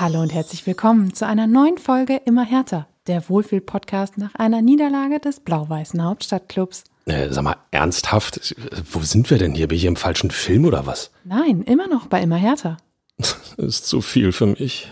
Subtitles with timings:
[0.00, 5.20] Hallo und herzlich willkommen zu einer neuen Folge Immer härter, der Wohlfühl-Podcast nach einer Niederlage
[5.20, 6.82] des blau-weißen Hauptstadtclubs.
[7.06, 8.56] Äh, sag mal, ernsthaft?
[8.90, 9.68] Wo sind wir denn hier?
[9.68, 11.12] Bin ich hier im falschen Film oder was?
[11.22, 12.76] Nein, immer noch bei Immer härter.
[13.18, 14.90] Das ist zu viel für mich.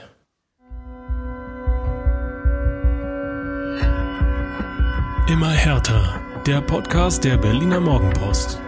[5.29, 6.21] Immer härter.
[6.47, 8.61] Der Podcast der Berliner Morgenpost.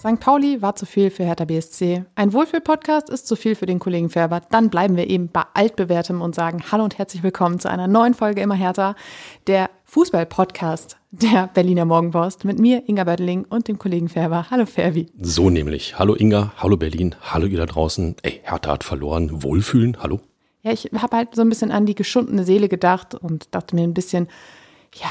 [0.00, 0.18] St.
[0.18, 2.06] Pauli war zu viel für Hertha BSC.
[2.14, 4.40] Ein Wohlfühl-Podcast ist zu viel für den Kollegen Färber.
[4.50, 8.14] Dann bleiben wir eben bei altbewährtem und sagen Hallo und herzlich willkommen zu einer neuen
[8.14, 8.96] Folge Immer härter,
[9.46, 14.46] der Fußball-Podcast der Berliner Morgenpost mit mir, Inga Böttling und dem Kollegen Färber.
[14.50, 15.08] Hallo Färbi.
[15.20, 15.98] So nämlich.
[15.98, 18.16] Hallo Inga, hallo Berlin, hallo ihr da draußen.
[18.22, 19.42] Ey, Hertha hat verloren.
[19.42, 20.20] Wohlfühlen, hallo?
[20.62, 23.82] Ja, ich habe halt so ein bisschen an die geschundene Seele gedacht und dachte mir
[23.82, 24.28] ein bisschen,
[24.94, 25.10] ja,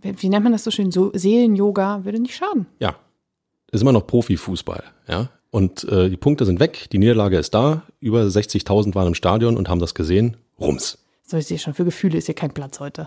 [0.00, 0.92] wie nennt man das so schön?
[0.92, 2.66] So Seelen-Yoga würde nicht schaden.
[2.78, 2.94] Ja,
[3.72, 5.30] ist immer noch Profifußball, ja.
[5.50, 9.58] Und äh, die Punkte sind weg, die Niederlage ist da, über 60.000 waren im Stadion
[9.58, 10.38] und haben das gesehen.
[10.58, 10.98] Rums.
[11.24, 13.06] So, ich sehe schon, für Gefühle ist hier kein Platz heute.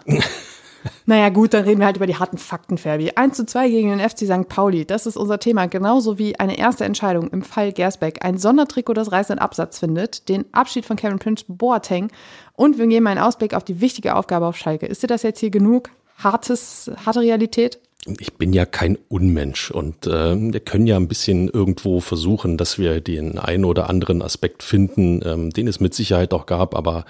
[1.08, 3.12] naja, gut, dann reden wir halt über die harten Fakten, Ferbi.
[3.16, 4.48] 1 zu 2 gegen den FC St.
[4.48, 5.66] Pauli, das ist unser Thema.
[5.67, 10.45] Genauso wie eine erste Entscheidung im Fall Gersbeck, ein Sondertrikot, das reißenden Absatz findet, den
[10.53, 12.12] Abschied von Kevin Prince Boateng
[12.53, 14.86] und wir geben einen Ausblick auf die wichtige Aufgabe auf Schalke.
[14.86, 15.90] Ist dir das jetzt hier genug?
[16.18, 17.80] Hartes, harte Realität?
[18.20, 22.78] Ich bin ja kein Unmensch und äh, wir können ja ein bisschen irgendwo versuchen, dass
[22.78, 27.06] wir den einen oder anderen Aspekt finden, ähm, den es mit Sicherheit auch gab, aber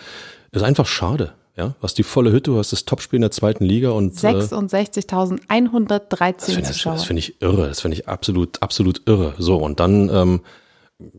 [0.51, 1.33] es ist einfach schade.
[1.57, 4.13] Ja, du hast die volle Hütte, du hast das Topspiel in der zweiten Liga und
[4.13, 6.93] 66.113 äh, Zuschauer.
[6.93, 9.35] Das finde ich irre, das finde ich absolut, absolut irre.
[9.37, 10.41] So, und dann, ähm,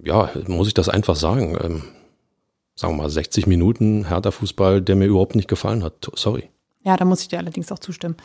[0.04, 1.56] ja, muss ich das einfach sagen.
[1.62, 1.84] Ähm,
[2.74, 6.10] sagen wir mal, 60 Minuten härter Fußball, der mir überhaupt nicht gefallen hat.
[6.14, 6.50] Sorry.
[6.84, 8.16] Ja, da muss ich dir allerdings auch zustimmen.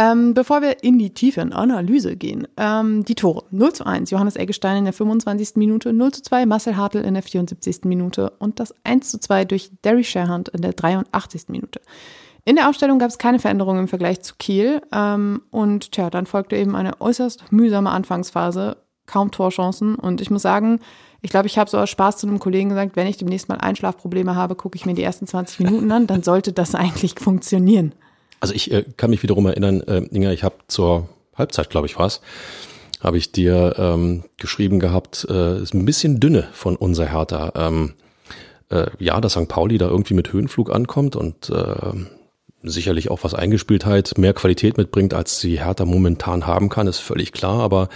[0.00, 3.44] Ähm, bevor wir in die tiefe Analyse gehen, ähm, die Tore.
[3.50, 5.56] 0 zu 1, Johannes Eggestein in der 25.
[5.56, 7.80] Minute, 0 zu 2, Marcel Hartl in der 74.
[7.84, 11.48] Minute und das 1 zu 2 durch Derry Sherhand in der 83.
[11.48, 11.82] Minute.
[12.46, 16.24] In der Aufstellung gab es keine Veränderungen im Vergleich zu Kiel ähm, und tja, dann
[16.24, 20.80] folgte eben eine äußerst mühsame Anfangsphase, kaum Torchancen und ich muss sagen,
[21.20, 23.58] ich glaube, ich habe so aus Spaß zu einem Kollegen gesagt, wenn ich demnächst mal
[23.58, 27.94] Einschlafprobleme habe, gucke ich mir die ersten 20 Minuten an, dann sollte das eigentlich funktionieren.
[28.40, 31.98] Also ich äh, kann mich wiederum erinnern, äh, Inga, ich habe zur Halbzeit, glaube ich,
[31.98, 32.20] war's,
[33.00, 37.52] habe ich dir ähm, geschrieben gehabt, äh, ist ein bisschen dünne von unser Hertha.
[37.54, 37.94] Ähm,
[38.70, 39.48] äh, ja, dass St.
[39.48, 41.92] Pauli da irgendwie mit Höhenflug ankommt und äh,
[42.62, 47.32] sicherlich auch was Eingespieltheit, mehr Qualität mitbringt, als die Hertha momentan haben kann, ist völlig
[47.32, 47.60] klar.
[47.60, 47.88] Aber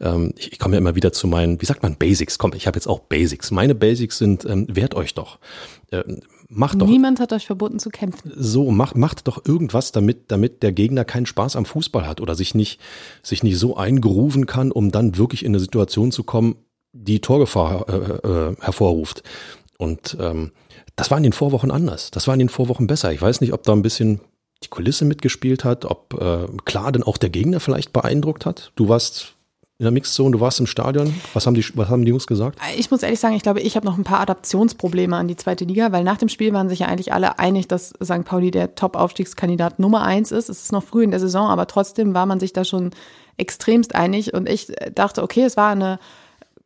[0.00, 2.38] ähm, ich, ich komme ja immer wieder zu meinen, wie sagt man, Basics.
[2.38, 3.50] Komm, ich habe jetzt auch Basics.
[3.50, 5.38] Meine Basics sind, ähm, wehrt euch doch.
[5.90, 6.20] Ähm,
[6.52, 6.86] macht doch.
[6.86, 8.32] Niemand hat euch verboten zu kämpfen.
[8.34, 12.34] So, macht, macht doch irgendwas, damit, damit der Gegner keinen Spaß am Fußball hat oder
[12.34, 12.80] sich nicht,
[13.22, 16.56] sich nicht so eingerufen kann, um dann wirklich in eine Situation zu kommen,
[16.92, 19.22] die Torgefahr äh, äh, hervorruft.
[19.78, 20.52] Und ähm,
[20.96, 22.10] das war in den Vorwochen anders.
[22.10, 23.12] Das war in den Vorwochen besser.
[23.12, 24.20] Ich weiß nicht, ob da ein bisschen
[24.62, 28.72] die Kulisse mitgespielt hat, ob äh, klar denn auch der Gegner vielleicht beeindruckt hat.
[28.76, 29.34] Du warst
[29.82, 31.12] in der Mixzone, du warst im Stadion.
[31.34, 32.56] Was haben die, was haben die Jungs gesagt?
[32.76, 35.64] Ich muss ehrlich sagen, ich glaube, ich habe noch ein paar Adaptionsprobleme an die zweite
[35.64, 38.24] Liga, weil nach dem Spiel waren sich ja eigentlich alle einig, dass St.
[38.24, 40.48] Pauli der Top-Aufstiegskandidat Nummer eins ist.
[40.48, 42.90] Es ist noch früh in der Saison, aber trotzdem war man sich da schon
[43.38, 44.34] extremst einig.
[44.34, 45.98] Und ich dachte, okay, es war eine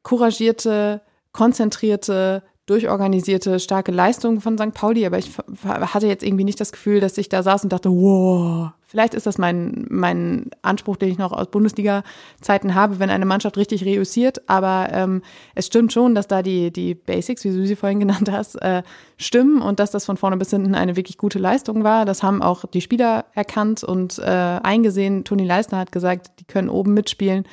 [0.02, 1.00] couragierte,
[1.32, 4.74] konzentrierte, durchorganisierte, starke Leistung von St.
[4.74, 5.30] Pauli, aber ich
[5.64, 9.26] hatte jetzt irgendwie nicht das Gefühl, dass ich da saß und dachte, wow, vielleicht ist
[9.26, 14.48] das mein, mein Anspruch, den ich noch aus Bundesliga-Zeiten habe, wenn eine Mannschaft richtig reüssiert.
[14.48, 15.22] Aber ähm,
[15.54, 18.82] es stimmt schon, dass da die, die Basics, wie du sie vorhin genannt hast, äh,
[19.16, 22.04] stimmen und dass das von vorne bis hinten eine wirklich gute Leistung war.
[22.04, 25.24] Das haben auch die Spieler erkannt und äh, eingesehen.
[25.24, 27.44] Toni Leisner hat gesagt, die können oben mitspielen.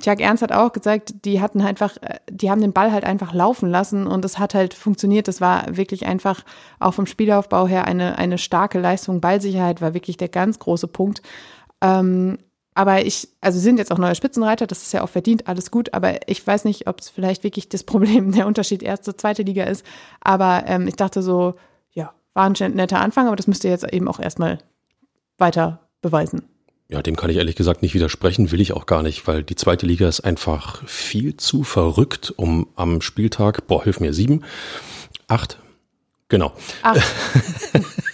[0.00, 1.96] Tjag Ernst hat auch gesagt, die hatten einfach,
[2.30, 5.28] die haben den Ball halt einfach laufen lassen und es hat halt funktioniert.
[5.28, 6.44] Das war wirklich einfach
[6.78, 9.20] auch vom Spielaufbau her eine, eine starke Leistung.
[9.20, 11.22] Ballsicherheit war wirklich der ganz große Punkt.
[11.80, 12.38] Ähm,
[12.74, 15.94] aber ich, also sind jetzt auch neue Spitzenreiter, das ist ja auch verdient, alles gut,
[15.94, 19.64] aber ich weiß nicht, ob es vielleicht wirklich das Problem, der Unterschied erste, zweite Liga
[19.64, 19.84] ist.
[20.20, 21.54] Aber ähm, ich dachte so,
[21.90, 24.58] ja, war ein netter Anfang, aber das müsst ihr jetzt eben auch erstmal
[25.38, 26.48] weiter beweisen.
[26.90, 29.56] Ja, dem kann ich ehrlich gesagt nicht widersprechen, will ich auch gar nicht, weil die
[29.56, 34.42] zweite Liga ist einfach viel zu verrückt, um am Spieltag, boah, hilf mir, sieben,
[35.26, 35.58] acht,
[36.28, 36.54] genau.
[36.82, 37.06] Acht.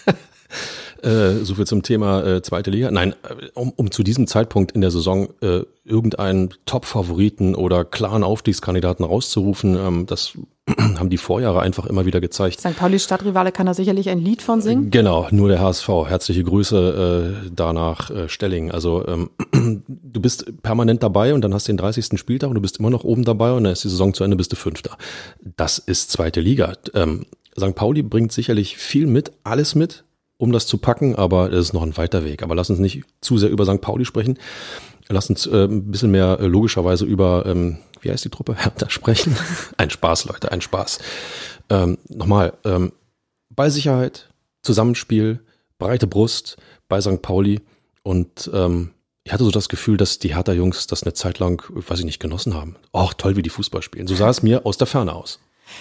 [1.04, 2.90] Äh, so viel zum Thema äh, zweite Liga.
[2.90, 8.24] Nein, äh, um, um zu diesem Zeitpunkt in der Saison äh, irgendeinen Top-Favoriten oder klaren
[8.24, 10.32] Aufstiegskandidaten rauszurufen, ähm, das
[10.78, 12.58] haben die Vorjahre einfach immer wieder gezeigt.
[12.58, 12.76] St.
[12.76, 14.90] Pauli Stadtrivale kann da sicherlich ein Lied von singen.
[14.90, 15.88] Genau, nur der HSV.
[16.06, 18.70] Herzliche Grüße äh, danach äh, Stelling.
[18.70, 19.30] Also ähm,
[19.86, 22.18] du bist permanent dabei und dann hast du den 30.
[22.18, 24.36] Spieltag und du bist immer noch oben dabei und dann ist die Saison zu Ende,
[24.36, 24.96] bist du Fünfter.
[25.56, 26.72] Das ist zweite Liga.
[26.94, 27.26] Ähm,
[27.58, 27.74] St.
[27.74, 30.04] Pauli bringt sicherlich viel mit, alles mit,
[30.36, 32.42] um das zu packen, aber es ist noch ein weiter Weg.
[32.42, 33.80] Aber lass uns nicht zu sehr über St.
[33.80, 34.38] Pauli sprechen.
[35.08, 38.54] Lass uns äh, ein bisschen mehr äh, logischerweise über, ähm, wie heißt die Truppe?
[38.58, 39.36] Hertha sprechen.
[39.76, 40.98] ein Spaß, Leute, ein Spaß.
[41.70, 42.92] Ähm, nochmal, ähm,
[43.50, 44.30] Ballsicherheit,
[44.62, 45.40] Zusammenspiel,
[45.78, 46.56] breite Brust
[46.88, 47.22] bei St.
[47.22, 47.60] Pauli
[48.02, 48.90] und ähm,
[49.24, 52.20] ich hatte so das Gefühl, dass die Hertha-Jungs das eine Zeit lang, weiß ich nicht,
[52.20, 52.76] genossen haben.
[52.92, 54.06] Och, toll, wie die Fußball spielen.
[54.06, 55.40] So sah es mir aus der Ferne aus.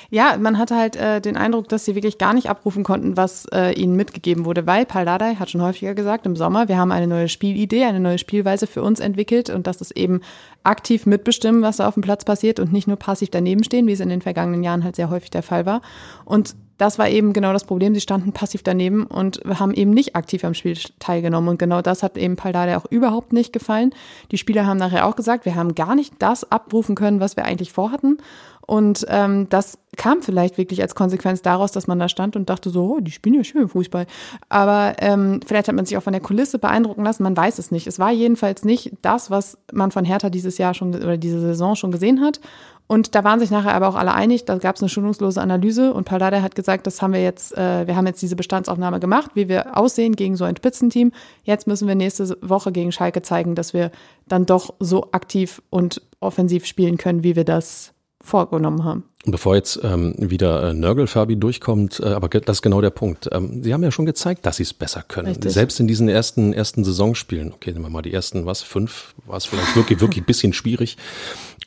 [0.09, 3.45] Ja, man hatte halt äh, den Eindruck, dass sie wirklich gar nicht abrufen konnten, was
[3.51, 7.07] äh, ihnen mitgegeben wurde, weil Paldadei hat schon häufiger gesagt im Sommer, wir haben eine
[7.07, 10.21] neue Spielidee, eine neue Spielweise für uns entwickelt und das ist eben
[10.63, 13.94] aktiv mitbestimmen, was da auf dem Platz passiert und nicht nur passiv daneben stehen, wie
[13.94, 15.81] es in den vergangenen Jahren halt sehr häufig der Fall war.
[16.25, 17.94] Und das war eben genau das Problem.
[17.94, 21.50] Sie standen passiv daneben und haben eben nicht aktiv am Spiel teilgenommen.
[21.50, 23.94] Und genau das hat eben Paldade auch überhaupt nicht gefallen.
[24.31, 27.45] Die Spieler haben nachher auch gesagt, wir haben gar nicht das abrufen können, was wir
[27.45, 28.18] eigentlich vorhatten.
[28.65, 32.69] Und ähm, das kam vielleicht wirklich als Konsequenz daraus, dass man da stand und dachte
[32.69, 34.06] so, oh, die spielen ja schön Fußball.
[34.50, 37.71] Aber ähm, vielleicht hat man sich auch von der Kulisse beeindrucken lassen, man weiß es
[37.71, 37.88] nicht.
[37.88, 41.75] Es war jedenfalls nicht das, was man von Hertha dieses Jahr schon oder diese Saison
[41.75, 42.39] schon gesehen hat.
[42.88, 45.94] Und da waren sich nachher aber auch alle einig, da gab es eine schonungslose Analyse
[45.94, 49.31] und Paldada hat gesagt, das haben wir jetzt, äh, wir haben jetzt diese Bestandsaufnahme gemacht,
[49.36, 51.12] wie wir aussehen gegen so ein Spitzenteam.
[51.44, 53.92] Jetzt müssen wir nächste Woche gegen Schalke zeigen, dass wir
[54.27, 57.93] dann doch so aktiv und offensiv spielen können, wie wir das
[58.24, 59.04] vorgenommen haben.
[59.25, 63.30] Bevor jetzt ähm, wieder äh, Nörgel-Fabi durchkommt, äh, aber das ist genau der Punkt.
[63.31, 65.28] Ähm, Sie haben ja schon gezeigt, dass Sie es besser können.
[65.28, 65.52] Richtig.
[65.52, 69.38] Selbst in diesen ersten ersten Saisonspielen, okay, nehmen wir mal die ersten, was, fünf, war
[69.38, 70.98] es vielleicht wirklich, wirklich bisschen schwierig.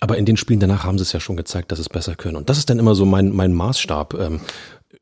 [0.00, 2.14] Aber in den Spielen danach haben Sie es ja schon gezeigt, dass Sie es besser
[2.14, 2.37] können.
[2.37, 4.14] Und das ist dann immer so mein, mein Maßstab.
[4.14, 4.41] Ähm,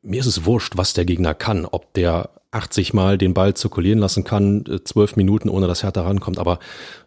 [0.01, 3.99] mir ist es wurscht, was der Gegner kann, ob der 80 Mal den Ball zirkulieren
[3.99, 6.59] lassen kann, äh, zwölf Minuten, ohne dass Hertha rankommt, aber,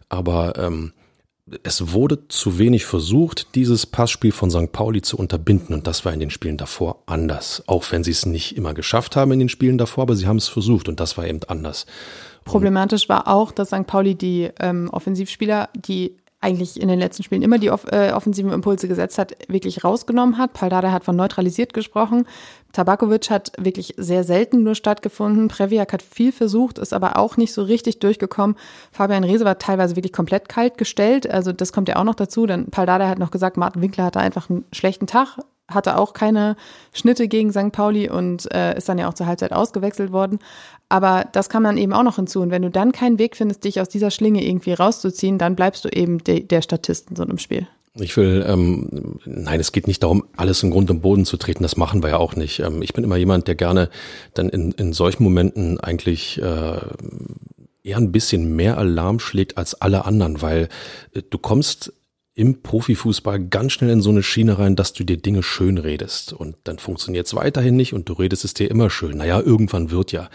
[0.09, 0.93] aber ähm,
[1.63, 4.71] es wurde zu wenig versucht, dieses Passspiel von St.
[4.71, 5.73] Pauli zu unterbinden.
[5.73, 7.63] Und das war in den Spielen davor anders.
[7.67, 10.37] Auch wenn sie es nicht immer geschafft haben in den Spielen davor, aber sie haben
[10.37, 11.85] es versucht und das war eben anders.
[12.45, 13.85] Problematisch war auch, dass St.
[13.85, 18.87] Pauli die ähm, Offensivspieler, die eigentlich in den letzten Spielen immer die äh, offensiven Impulse
[18.87, 20.53] gesetzt hat, wirklich rausgenommen hat.
[20.53, 22.25] Paldada hat von neutralisiert gesprochen.
[22.71, 25.49] Tabakovic hat wirklich sehr selten nur stattgefunden.
[25.49, 28.55] Previak hat viel versucht, ist aber auch nicht so richtig durchgekommen.
[28.91, 31.29] Fabian Reese war teilweise wirklich komplett kalt gestellt.
[31.29, 32.45] Also das kommt ja auch noch dazu.
[32.45, 35.39] Dann Paldada hat noch gesagt, Martin Winkler hatte einfach einen schlechten Tag,
[35.69, 36.55] hatte auch keine
[36.93, 37.71] Schnitte gegen St.
[37.71, 40.39] Pauli und äh, ist dann ja auch zur Halbzeit ausgewechselt worden.
[40.89, 42.41] Aber das kam dann eben auch noch hinzu.
[42.41, 45.85] Und wenn du dann keinen Weg findest, dich aus dieser Schlinge irgendwie rauszuziehen, dann bleibst
[45.85, 47.67] du eben de der Statist in so einem Spiel.
[47.95, 51.63] Ich will, ähm, nein, es geht nicht darum, alles im Grund und Boden zu treten.
[51.63, 52.59] Das machen wir ja auch nicht.
[52.59, 53.89] Ähm, ich bin immer jemand, der gerne
[54.33, 56.79] dann in, in solchen Momenten eigentlich äh,
[57.83, 60.69] eher ein bisschen mehr Alarm schlägt als alle anderen, weil
[61.13, 61.93] äh, du kommst
[62.39, 66.31] im Profifußball ganz schnell in so eine Schiene rein, dass du dir Dinge schön redest.
[66.31, 69.17] Und dann funktioniert es weiterhin nicht und du redest es dir immer schön.
[69.17, 70.29] Naja, irgendwann wird ja.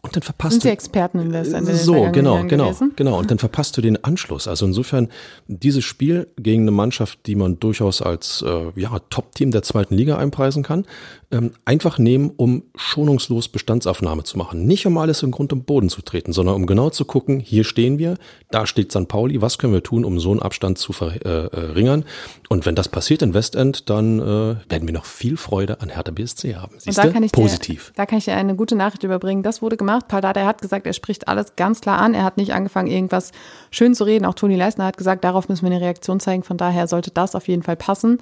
[0.00, 1.48] Und dann verpasst Sind Sie Experten in das?
[1.48, 3.18] In so, genau, genau, genau.
[3.18, 4.46] Und dann verpasst du den Anschluss.
[4.46, 5.08] Also insofern
[5.48, 10.16] dieses Spiel gegen eine Mannschaft, die man durchaus als äh, ja, Top-Team der zweiten Liga
[10.16, 10.84] einpreisen kann,
[11.32, 14.66] ähm, einfach nehmen, um schonungslos Bestandsaufnahme zu machen.
[14.66, 17.64] Nicht um alles im Grund und Boden zu treten, sondern um genau zu gucken, hier
[17.64, 18.18] stehen wir,
[18.52, 19.08] da steht St.
[19.08, 22.02] Pauli, was können wir tun, um so einen Abstand zu verringern?
[22.02, 22.04] Äh,
[22.48, 26.12] und wenn das passiert in Westend, dann äh, werden wir noch viel Freude an Hertha
[26.12, 26.74] BSC haben.
[26.78, 27.88] Siehst und da kann ich Positiv.
[27.88, 29.42] Dir, da kann ich dir eine gute Nachricht überbringen.
[29.42, 29.87] Das wurde gemacht.
[30.08, 32.14] Paul Dardai hat gesagt, er spricht alles ganz klar an.
[32.14, 33.32] Er hat nicht angefangen, irgendwas
[33.70, 34.24] schön zu reden.
[34.26, 36.42] Auch Toni Leisner hat gesagt, darauf müssen wir eine Reaktion zeigen.
[36.42, 38.18] Von daher sollte das auf jeden Fall passen.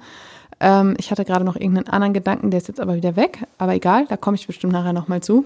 [0.59, 3.45] Ähm, ich hatte gerade noch irgendeinen anderen Gedanken, der ist jetzt aber wieder weg.
[3.57, 5.45] Aber egal, da komme ich bestimmt nachher nochmal zu.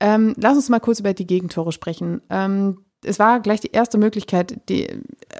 [0.00, 2.22] Ähm, lass uns mal kurz über die Gegentore sprechen.
[2.30, 4.88] Ähm, es war gleich die erste Möglichkeit, die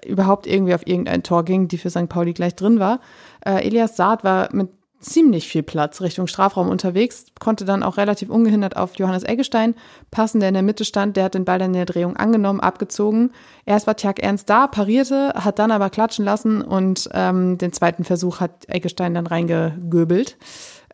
[0.06, 2.08] überhaupt irgendwie auf irgendein Tor ging, die für St.
[2.08, 3.00] Pauli gleich drin war.
[3.44, 4.68] Äh, Elias Saad war mit
[5.00, 9.74] ziemlich viel Platz Richtung Strafraum unterwegs, konnte dann auch relativ ungehindert auf Johannes Eggestein
[10.10, 11.16] passen, der in der Mitte stand.
[11.16, 13.32] Der hat den Ball dann in der Drehung angenommen, abgezogen.
[13.64, 18.04] Erst war Tjag Ernst da, parierte, hat dann aber klatschen lassen und ähm, den zweiten
[18.04, 20.36] Versuch hat Eggestein dann reingegöbelt.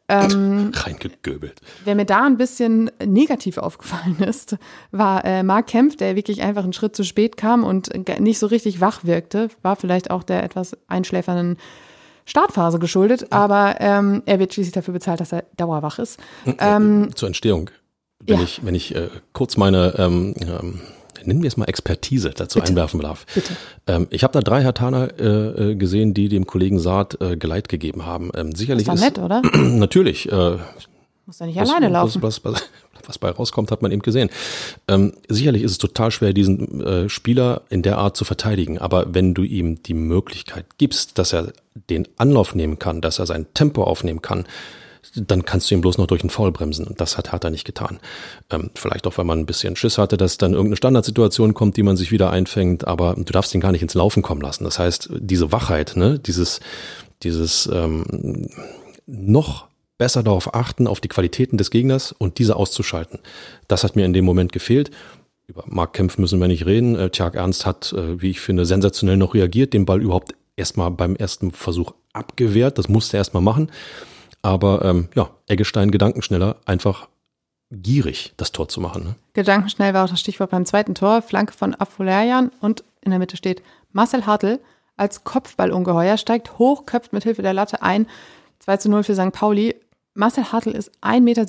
[0.06, 1.60] Ähm, Reingegöbelt.
[1.84, 4.56] Wer mir da ein bisschen negativ aufgefallen ist,
[4.90, 8.46] war äh, Mark Kempf, der wirklich einfach einen Schritt zu spät kam und nicht so
[8.46, 9.48] richtig wach wirkte.
[9.62, 11.56] War vielleicht auch der etwas einschläfernden
[12.24, 16.18] Startphase geschuldet, aber ähm, er wird schließlich dafür bezahlt, dass er dauerwach ist.
[16.58, 17.70] Ähm, Zur Entstehung
[18.26, 18.42] wenn Ja.
[18.42, 20.80] ich, wenn ich äh, kurz meine, ähm, ähm,
[21.24, 22.70] nennen wir es mal Expertise dazu Bitte.
[22.70, 23.26] einwerfen darf.
[23.34, 23.54] Bitte.
[23.86, 25.24] Ähm, ich habe da drei Hertaner äh,
[25.72, 28.30] äh, gesehen, die dem Kollegen Saad äh, Geleit gegeben haben.
[28.34, 29.42] Ähm, sicherlich Das war nett, ist oder?
[29.54, 30.56] natürlich äh,
[31.26, 32.22] Muss ja nicht was, alleine laufen.
[32.22, 32.62] Was, was,
[33.08, 34.30] was, bei rauskommt, hat man eben gesehen.
[34.88, 38.78] Ähm, sicherlich ist es total schwer, diesen äh, Spieler in der Art zu verteidigen.
[38.78, 41.52] Aber wenn du ihm die Möglichkeit gibst, dass er
[41.90, 44.46] den Anlauf nehmen kann, dass er sein Tempo aufnehmen kann,
[45.16, 46.86] dann kannst du ihn bloß noch durch den Foul bremsen.
[46.86, 48.00] Und das hat, er nicht getan.
[48.50, 51.82] Ähm, vielleicht auch, weil man ein bisschen Schiss hatte, dass dann irgendeine Standardsituation kommt, die
[51.82, 52.86] man sich wieder einfängt.
[52.86, 54.64] Aber du darfst ihn gar nicht ins Laufen kommen lassen.
[54.64, 56.60] Das heißt, diese Wachheit, ne, dieses,
[57.22, 58.48] dieses ähm,
[59.06, 59.66] noch
[59.98, 63.20] besser darauf achten, auf die Qualitäten des Gegners und diese auszuschalten.
[63.68, 64.90] Das hat mir in dem Moment gefehlt.
[65.46, 66.96] Über Mark Kempf müssen wir nicht reden.
[66.96, 70.90] Äh, Tjag Ernst hat, äh, wie ich finde, sensationell noch reagiert, den Ball überhaupt erstmal
[70.90, 72.78] beim ersten Versuch abgewehrt.
[72.78, 73.70] Das musste er erstmal machen.
[74.42, 77.08] Aber ähm, ja, Eggestein gedankenschneller, einfach
[77.70, 79.04] gierig, das Tor zu machen.
[79.04, 79.14] Ne?
[79.32, 81.22] Gedankenschnell war auch das Stichwort beim zweiten Tor.
[81.22, 84.60] Flanke von Afolerian und in der Mitte steht Marcel Hartl
[84.96, 88.06] als Kopfballungeheuer, steigt hoch, köpft mit Hilfe der Latte ein.
[88.60, 89.32] 2 zu 0 für St.
[89.32, 89.74] Pauli.
[90.14, 91.44] Marcel Hartl ist 1,77 Meter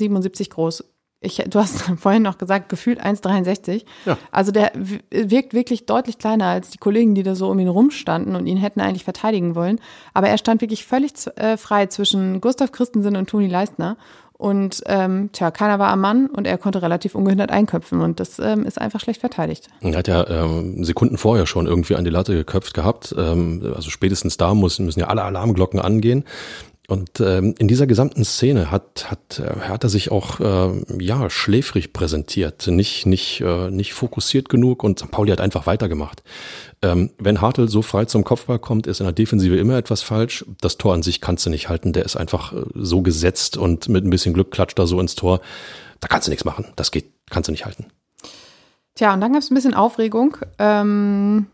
[0.49, 0.83] groß.
[1.21, 3.85] Ich, du hast vorhin noch gesagt, gefühlt 1,63.
[4.05, 4.17] Ja.
[4.31, 4.71] Also der
[5.09, 8.57] wirkt wirklich deutlich kleiner als die Kollegen, die da so um ihn rumstanden und ihn
[8.57, 9.79] hätten eigentlich verteidigen wollen.
[10.13, 13.97] Aber er stand wirklich völlig äh, frei zwischen Gustav Christensen und Toni Leistner.
[14.37, 18.01] Und ähm, tja, keiner war am Mann und er konnte relativ ungehindert einköpfen.
[18.01, 19.69] Und das ähm, ist einfach schlecht verteidigt.
[19.79, 23.15] Er hat ja ähm, Sekunden vorher schon irgendwie an die Latte geköpft gehabt.
[23.17, 26.25] Ähm, also spätestens da muss, müssen ja alle Alarmglocken angehen.
[26.87, 31.29] Und ähm, in dieser gesamten Szene hat, hat, äh, hat er sich auch äh, ja
[31.29, 35.09] schläfrig präsentiert, nicht, nicht, äh, nicht fokussiert genug und St.
[35.09, 36.21] Pauli hat einfach weitergemacht.
[36.83, 40.45] Ähm, wenn Hartl so frei zum Kopfball kommt, ist in der Defensive immer etwas falsch.
[40.61, 43.89] Das Tor an sich kannst du nicht halten, der ist einfach äh, so gesetzt und
[43.89, 45.41] mit ein bisschen Glück klatscht er so ins Tor.
[46.01, 46.65] Da kannst du nichts machen.
[46.75, 47.87] Das geht, kannst du nicht halten.
[48.93, 50.37] Tja, und dann gab es ein bisschen Aufregung.
[50.59, 51.47] Ähm,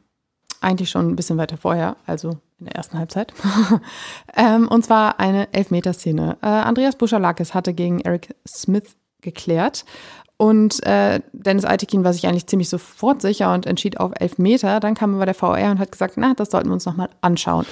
[0.62, 3.34] eigentlich schon ein bisschen weiter vorher, also in der ersten Halbzeit.
[4.36, 6.38] ähm, und zwar eine Elfmeterszene.
[6.42, 9.86] Äh, Andreas Buschalakis hatte gegen Eric Smith geklärt.
[10.38, 14.80] Und äh, Dennis Altekin war sich eigentlich ziemlich sofort sicher und entschied auf Elfmeter.
[14.80, 17.68] Dann kam aber der VR und hat gesagt, na, das sollten wir uns nochmal anschauen.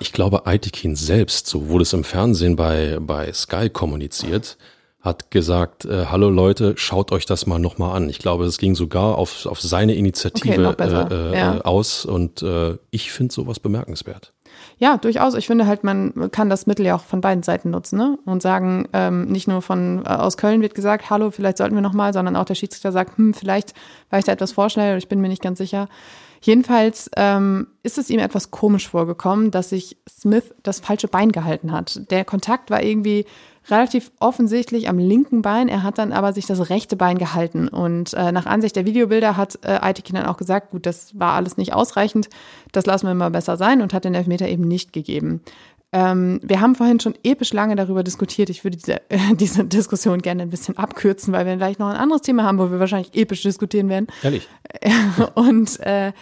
[0.00, 4.56] Ich glaube, Aitekin selbst, so wurde es im Fernsehen bei, bei Sky kommuniziert,
[5.04, 8.08] hat gesagt, äh, hallo Leute, schaut euch das mal nochmal an.
[8.08, 11.60] Ich glaube, es ging sogar auf, auf seine Okay, Initiative besser, äh, äh, ja.
[11.60, 14.32] aus und äh, ich finde sowas bemerkenswert.
[14.78, 15.34] Ja, durchaus.
[15.34, 18.18] Ich finde halt, man kann das Mittel ja auch von beiden Seiten nutzen ne?
[18.24, 21.82] und sagen, ähm, nicht nur von äh, aus Köln wird gesagt, hallo, vielleicht sollten wir
[21.82, 23.74] noch mal, sondern auch der Schiedsrichter sagt, hm, vielleicht
[24.08, 25.88] war ich da etwas vorschnell oder ich bin mir nicht ganz sicher.
[26.40, 31.72] Jedenfalls ähm, ist es ihm etwas komisch vorgekommen, dass sich Smith das falsche Bein gehalten
[31.72, 32.10] hat.
[32.10, 33.24] Der Kontakt war irgendwie
[33.70, 35.68] relativ offensichtlich am linken Bein.
[35.68, 37.68] Er hat dann aber sich das rechte Bein gehalten.
[37.68, 41.32] Und äh, nach Ansicht der Videobilder hat äh, Aitekin dann auch gesagt, gut, das war
[41.32, 42.28] alles nicht ausreichend,
[42.72, 45.40] das lassen wir mal besser sein und hat den Elfmeter eben nicht gegeben.
[45.92, 48.50] Ähm, wir haben vorhin schon episch lange darüber diskutiert.
[48.50, 51.96] Ich würde diese, äh, diese Diskussion gerne ein bisschen abkürzen, weil wir gleich noch ein
[51.96, 54.08] anderes Thema haben, wo wir wahrscheinlich episch diskutieren werden.
[54.22, 54.48] Ehrlich.
[55.34, 56.12] Und äh,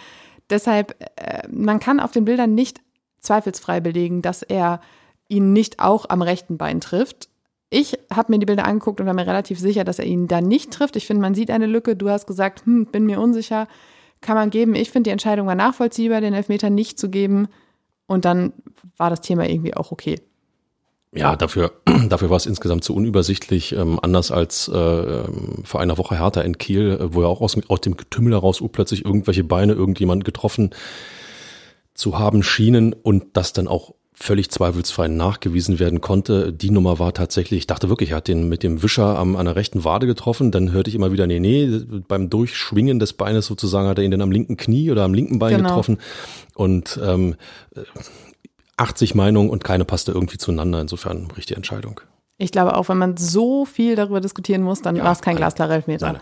[0.49, 2.81] deshalb, äh, man kann auf den Bildern nicht
[3.19, 4.79] zweifelsfrei belegen, dass er
[5.27, 7.29] ihn nicht auch am rechten Bein trifft.
[7.73, 10.41] Ich habe mir die Bilder angeguckt und war mir relativ sicher, dass er ihn da
[10.41, 10.95] nicht trifft.
[10.95, 11.95] Ich finde, man sieht eine Lücke.
[11.95, 13.67] Du hast gesagt, hm, bin mir unsicher.
[14.21, 14.75] Kann man geben.
[14.75, 17.47] Ich finde, die Entscheidung war nachvollziehbar, den Elfmeter nicht zu geben.
[18.05, 18.53] Und dann
[18.95, 20.21] war das Thema irgendwie auch okay.
[21.15, 21.71] Ja, dafür,
[22.09, 26.41] dafür war es insgesamt zu unübersichtlich, ähm, anders als äh, ähm, vor einer Woche Hertha
[26.41, 29.73] in Kiel, äh, wo ja auch aus, dem- aus dem Getümmel heraus plötzlich irgendwelche Beine
[29.73, 30.71] irgendjemand getroffen
[31.95, 36.53] zu haben schienen und das dann auch völlig zweifelsfrei nachgewiesen werden konnte.
[36.53, 39.45] Die Nummer war tatsächlich, ich dachte wirklich, er hat den mit dem Wischer am, an
[39.45, 40.51] der rechten Wade getroffen.
[40.51, 41.67] Dann hörte ich immer wieder, nee, nee,
[42.07, 45.39] beim Durchschwingen des Beines sozusagen hat er ihn dann am linken Knie oder am linken
[45.39, 45.69] Bein Genau.
[45.69, 45.97] getroffen.
[46.55, 47.35] Und ähm,
[48.77, 50.81] 80 Meinungen und keine passte irgendwie zueinander.
[50.81, 51.99] Insofern richtige Entscheidung.
[52.37, 55.35] Ich glaube auch, wenn man so viel darüber diskutieren muss, dann Ja, war es kein
[55.35, 56.13] glasklarer Elfmeter.
[56.13, 56.21] Nein.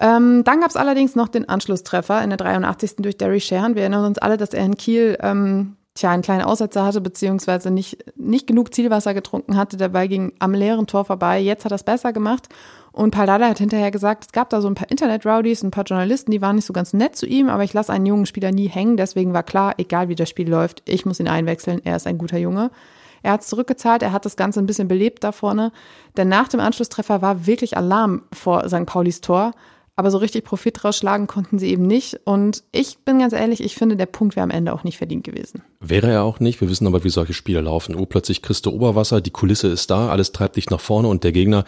[0.00, 2.96] Ähm, dann gab es allerdings noch den Anschlusstreffer in der 83.
[2.98, 3.74] durch Derry Sharon.
[3.74, 7.70] Wir erinnern uns alle, dass er in Kiel ähm, tja, einen kleinen Aussetzer hatte, beziehungsweise
[7.70, 9.88] nicht, nicht genug Zielwasser getrunken hatte.
[9.88, 11.38] Ball ging am leeren Tor vorbei.
[11.40, 12.48] Jetzt hat er es besser gemacht.
[12.92, 16.30] Und Paldada hat hinterher gesagt, es gab da so ein paar Internet-Rowdies, ein paar Journalisten,
[16.30, 18.68] die waren nicht so ganz nett zu ihm, aber ich lasse einen jungen Spieler nie
[18.68, 18.96] hängen.
[18.96, 21.80] Deswegen war klar, egal wie das Spiel läuft, ich muss ihn einwechseln.
[21.84, 22.70] Er ist ein guter Junge.
[23.24, 25.72] Er hat es zurückgezahlt, er hat das Ganze ein bisschen belebt da vorne.
[26.16, 28.86] Denn nach dem Anschlusstreffer war wirklich Alarm vor St.
[28.86, 29.52] Paulis Tor.
[29.96, 32.20] Aber so richtig Profit draus schlagen konnten sie eben nicht.
[32.24, 35.24] Und ich bin ganz ehrlich, ich finde, der Punkt wäre am Ende auch nicht verdient
[35.24, 35.62] gewesen.
[35.80, 36.60] Wäre er auch nicht.
[36.60, 37.94] Wir wissen aber, wie solche Spiele laufen.
[37.94, 41.22] Oh, plötzlich kriegst du Oberwasser, die Kulisse ist da, alles treibt dich nach vorne und
[41.22, 41.64] der Gegner,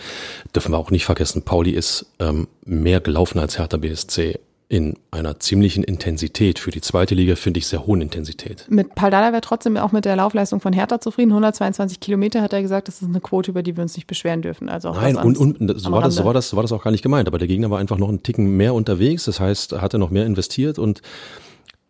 [0.54, 5.38] dürfen wir auch nicht vergessen, Pauli ist ähm, mehr gelaufen als Hertha BSC in einer
[5.38, 6.58] ziemlichen Intensität.
[6.58, 8.66] Für die zweite Liga finde ich sehr hohen Intensität.
[8.68, 11.30] Mit Paldada wäre trotzdem auch mit der Laufleistung von Hertha zufrieden.
[11.30, 14.42] 122 Kilometer hat er gesagt, das ist eine Quote, über die wir uns nicht beschweren
[14.42, 14.68] dürfen.
[14.68, 16.90] Also Nein, und, und so, war das, so, war das, so war das auch gar
[16.90, 17.28] nicht gemeint.
[17.28, 19.26] Aber der Gegner war einfach noch einen Ticken mehr unterwegs.
[19.26, 20.80] Das heißt, er hatte noch mehr investiert.
[20.80, 21.00] Und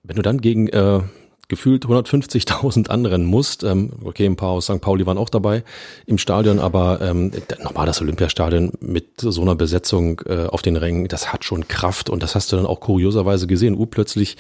[0.03, 1.01] wenn du dann gegen äh,
[1.49, 3.63] gefühlt 150.000 anderen musst.
[3.63, 4.81] Ähm, okay, ein paar aus St.
[4.81, 5.63] Pauli waren auch dabei
[6.07, 7.31] im Stadion, aber ähm,
[7.63, 12.11] nochmal das Olympiastadion mit so einer Besetzung äh, auf den Rängen, das hat schon Kraft
[12.11, 13.77] und das hast du dann auch kurioserweise gesehen.
[13.77, 14.37] Urplötzlich,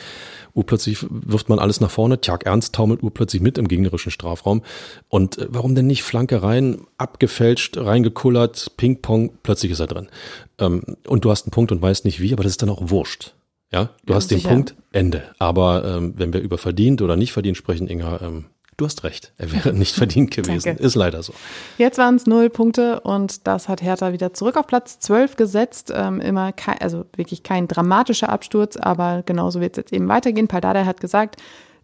[0.54, 4.62] urplötzlich wirft man alles nach vorne, Tjag Ernst taumelt urplötzlich mit im gegnerischen Strafraum.
[5.08, 10.08] Und äh, warum denn nicht Flanke rein, abgefälscht, reingekullert, Ping-Pong, plötzlich ist er drin.
[10.58, 12.90] Ähm, und du hast einen Punkt und weißt nicht wie, aber das ist dann auch
[12.90, 13.34] wurscht.
[13.72, 15.22] Ja, du ja, hast den Punkt, Ende.
[15.38, 18.46] Aber ähm, wenn wir über verdient oder nicht verdient sprechen, Inga, ähm,
[18.76, 19.32] du hast recht.
[19.38, 20.76] Er wäre nicht verdient gewesen.
[20.76, 21.32] Ist leider so.
[21.78, 25.92] Jetzt waren es null Punkte und das hat Hertha wieder zurück auf Platz 12 gesetzt.
[25.94, 30.48] Ähm, immer kein, also wirklich kein dramatischer Absturz, aber genauso wird es jetzt eben weitergehen.
[30.48, 31.36] Paldada hat gesagt,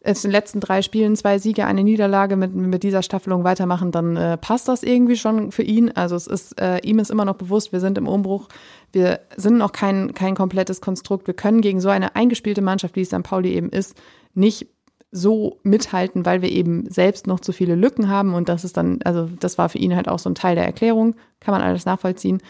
[0.04, 3.92] es in den letzten drei Spielen zwei Siege, eine Niederlage mit, mit dieser Staffelung weitermachen,
[3.92, 5.92] dann äh, passt das irgendwie schon für ihn.
[5.92, 8.48] Also es ist, äh, ihm ist immer noch bewusst, wir sind im Umbruch.
[8.92, 11.26] Wir sind noch kein, kein komplettes Konstrukt.
[11.26, 13.22] Wir können gegen so eine eingespielte Mannschaft, wie es St.
[13.22, 13.96] Pauli eben ist,
[14.34, 14.66] nicht
[15.12, 18.34] so mithalten, weil wir eben selbst noch zu viele Lücken haben.
[18.34, 20.64] Und das ist dann, also das war für ihn halt auch so ein Teil der
[20.64, 22.42] Erklärung, kann man alles nachvollziehen.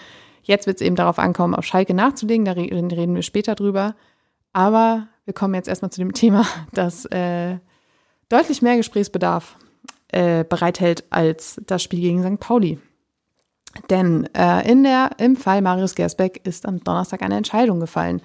[0.42, 3.94] Jetzt wird es eben darauf ankommen, auf Schalke nachzulegen, da reden wir später drüber.
[4.52, 7.58] Aber wir kommen jetzt erstmal zu dem Thema, das äh,
[8.28, 9.56] deutlich mehr Gesprächsbedarf
[10.08, 12.40] äh, bereithält als das Spiel gegen St.
[12.40, 12.78] Pauli.
[13.88, 18.20] Denn äh, in der, im Fall Marius Gersbeck ist am Donnerstag eine Entscheidung gefallen.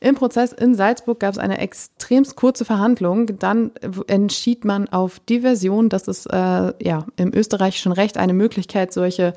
[0.00, 3.38] Im Prozess in Salzburg gab es eine extremst kurze Verhandlung.
[3.38, 3.72] Dann
[4.06, 5.88] entschied man auf Diversion.
[5.88, 9.34] Das ist äh, ja im österreichischen Recht eine Möglichkeit, solche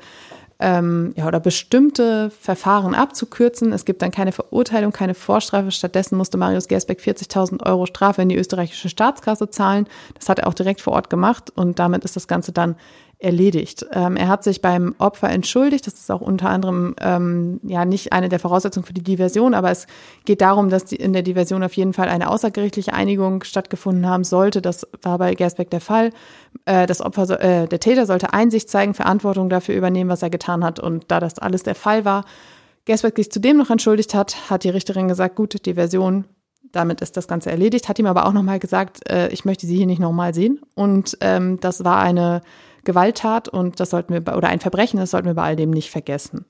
[0.62, 3.72] ähm, ja, oder bestimmte Verfahren abzukürzen.
[3.72, 5.72] Es gibt dann keine Verurteilung, keine Vorstrafe.
[5.72, 9.88] Stattdessen musste Marius Gersbeck 40.000 Euro Strafe in die österreichische Staatskasse zahlen.
[10.14, 12.76] Das hat er auch direkt vor Ort gemacht und damit ist das Ganze dann
[13.22, 13.86] erledigt.
[13.92, 15.86] Ähm, er hat sich beim Opfer entschuldigt.
[15.86, 19.70] Das ist auch unter anderem ähm, ja nicht eine der Voraussetzungen für die Diversion, aber
[19.70, 19.86] es
[20.24, 24.24] geht darum, dass die, in der Diversion auf jeden Fall eine außergerichtliche Einigung stattgefunden haben
[24.24, 24.60] sollte.
[24.60, 26.10] Das war bei Gersbeck der Fall.
[26.64, 30.64] Äh, das Opfer, äh, der Täter sollte Einsicht zeigen, Verantwortung dafür übernehmen, was er getan
[30.64, 30.80] hat.
[30.80, 32.24] Und da das alles der Fall war,
[32.84, 36.24] Gersbeck sich zudem noch entschuldigt hat, hat die Richterin gesagt, gut, Diversion
[36.72, 39.76] damit ist das Ganze erledigt, hat ihm aber auch nochmal gesagt, äh, ich möchte sie
[39.76, 40.60] hier nicht nochmal sehen.
[40.74, 42.40] Und ähm, das war eine
[42.84, 45.90] Gewalttat und das sollten wir, oder ein Verbrechen, das sollten wir bei all dem nicht
[45.90, 46.46] vergessen.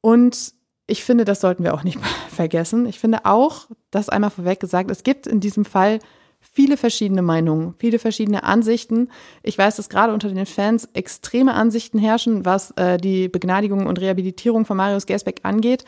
[0.00, 0.54] Und
[0.86, 2.86] ich finde, das sollten wir auch nicht vergessen.
[2.86, 5.98] Ich finde auch, das einmal vorweg gesagt, es gibt in diesem Fall
[6.40, 9.08] viele verschiedene Meinungen, viele verschiedene Ansichten.
[9.42, 14.00] Ich weiß, dass gerade unter den Fans extreme Ansichten herrschen, was äh, die Begnadigung und
[14.00, 15.84] Rehabilitierung von Marius Gersbeck angeht.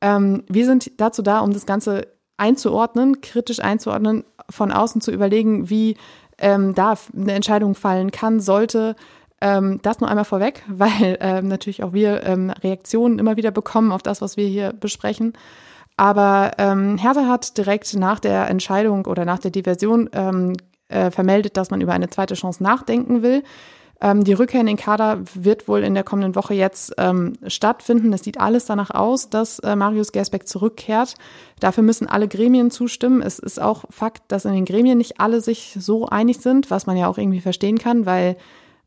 [0.00, 5.70] Ähm, wir sind dazu da, um das Ganze einzuordnen, kritisch einzuordnen, von außen zu überlegen,
[5.70, 5.96] wie
[6.38, 8.96] ähm, da eine Entscheidung fallen kann, sollte.
[9.40, 13.92] Ähm, das nur einmal vorweg, weil ähm, natürlich auch wir ähm, Reaktionen immer wieder bekommen
[13.92, 15.34] auf das, was wir hier besprechen.
[15.96, 20.54] Aber ähm, Hertha hat direkt nach der Entscheidung oder nach der Diversion ähm,
[20.88, 23.42] äh, vermeldet, dass man über eine zweite Chance nachdenken will.
[24.00, 28.12] Ähm, die Rückkehr in den Kader wird wohl in der kommenden Woche jetzt ähm, stattfinden.
[28.12, 31.14] Es sieht alles danach aus, dass äh, Marius Gersbeck zurückkehrt.
[31.60, 33.22] Dafür müssen alle Gremien zustimmen.
[33.22, 36.86] Es ist auch Fakt, dass in den Gremien nicht alle sich so einig sind, was
[36.86, 38.36] man ja auch irgendwie verstehen kann, weil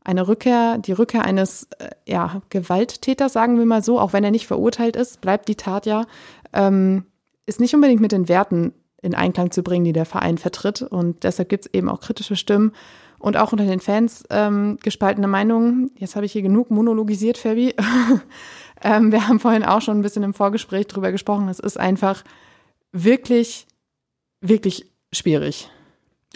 [0.04, 4.30] eine Rückkehr, die Rückkehr eines äh, ja, Gewalttäters, sagen wir mal so, auch wenn er
[4.30, 6.06] nicht verurteilt ist, bleibt die Tat ja,
[6.52, 7.04] ähm,
[7.46, 10.82] ist nicht unbedingt mit den Werten in Einklang zu bringen, die der Verein vertritt.
[10.82, 12.72] Und deshalb gibt es eben auch kritische Stimmen
[13.20, 15.92] und auch unter den Fans ähm, gespaltene Meinungen.
[15.96, 17.74] Jetzt habe ich hier genug monologisiert, Fabi.
[18.82, 21.48] ähm, wir haben vorhin auch schon ein bisschen im Vorgespräch drüber gesprochen.
[21.48, 22.24] Es ist einfach
[22.92, 23.66] wirklich,
[24.40, 25.68] wirklich schwierig.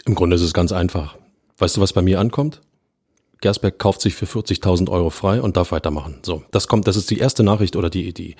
[0.05, 1.17] Im Grunde ist es ganz einfach.
[1.57, 2.61] Weißt du, was bei mir ankommt?
[3.41, 6.19] Gersberg kauft sich für 40.000 Euro frei und darf weitermachen.
[6.23, 8.35] So, das kommt, das ist die erste Nachricht oder die, die,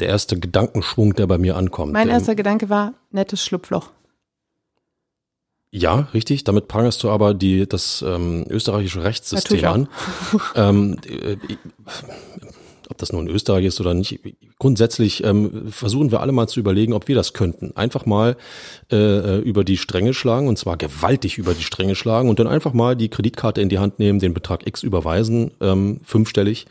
[0.00, 1.92] der erste Gedankenschwung, der bei mir ankommt.
[1.92, 3.90] Mein erster ähm, Gedanke war, nettes Schlupfloch.
[5.70, 6.44] Ja, richtig.
[6.44, 9.88] Damit prangerst du aber die, das ähm, österreichische Rechtssystem an.
[10.54, 11.36] ähm, äh,
[12.90, 14.18] ob das nun Österreich ist oder nicht.
[14.58, 17.76] Grundsätzlich ähm, versuchen wir alle mal zu überlegen, ob wir das könnten.
[17.76, 18.36] Einfach mal
[18.90, 22.46] äh, äh, über die Stränge schlagen und zwar gewaltig über die Stränge schlagen und dann
[22.46, 26.66] einfach mal die Kreditkarte in die Hand nehmen, den Betrag X überweisen, ähm, fünfstellig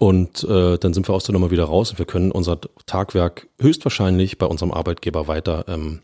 [0.00, 3.46] Und äh, dann sind wir aus der Nummer wieder raus und wir können unser Tagwerk
[3.60, 6.00] höchstwahrscheinlich bei unserem Arbeitgeber weiter ähm,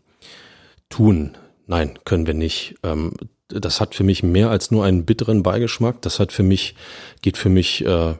[0.89, 1.35] tun.
[1.71, 2.75] Nein, können wir nicht.
[2.83, 3.13] Ähm,
[3.47, 6.01] das hat für mich mehr als nur einen bitteren Beigeschmack.
[6.01, 6.75] Das hat für mich,
[7.21, 8.15] geht für mich äh,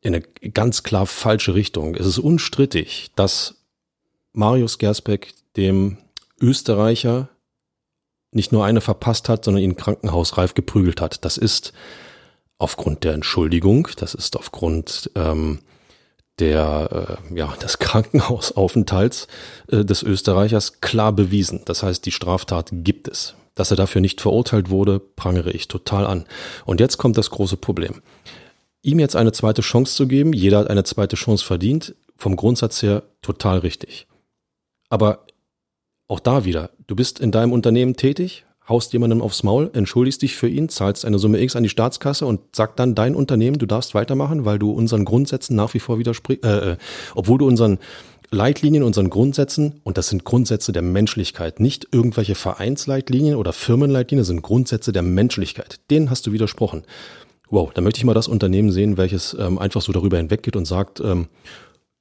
[0.00, 1.94] in eine ganz klar falsche Richtung.
[1.94, 3.62] Es ist unstrittig, dass
[4.32, 5.98] Marius Gersbeck dem
[6.40, 7.28] Österreicher
[8.32, 11.24] nicht nur eine verpasst hat, sondern ihn krankenhausreif geprügelt hat.
[11.24, 11.72] Das ist
[12.58, 15.60] aufgrund der Entschuldigung, das ist aufgrund ähm,
[16.38, 19.26] der, äh, ja, des Krankenhausaufenthalts
[19.68, 21.62] äh, des Österreichers klar bewiesen.
[21.64, 23.34] Das heißt, die Straftat gibt es.
[23.54, 26.26] Dass er dafür nicht verurteilt wurde, prangere ich total an.
[26.66, 28.02] Und jetzt kommt das große Problem.
[28.82, 32.82] Ihm jetzt eine zweite Chance zu geben, jeder hat eine zweite Chance verdient, vom Grundsatz
[32.82, 34.06] her total richtig.
[34.88, 35.26] Aber
[36.08, 40.34] auch da wieder, du bist in deinem Unternehmen tätig, haust jemandem aufs Maul, entschuldigst dich
[40.34, 43.66] für ihn, zahlst eine Summe X an die Staatskasse und sagt dann dein Unternehmen, du
[43.66, 46.76] darfst weitermachen, weil du unseren Grundsätzen nach wie vor widersprichst, äh, äh,
[47.14, 47.78] obwohl du unseren
[48.30, 54.28] Leitlinien, unseren Grundsätzen, und das sind Grundsätze der Menschlichkeit, nicht irgendwelche Vereinsleitlinien oder Firmenleitlinien, das
[54.28, 55.80] sind Grundsätze der Menschlichkeit.
[55.90, 56.82] Denen hast du widersprochen.
[57.48, 60.64] Wow, da möchte ich mal das Unternehmen sehen, welches ähm, einfach so darüber hinweggeht und
[60.64, 61.28] sagt, ähm,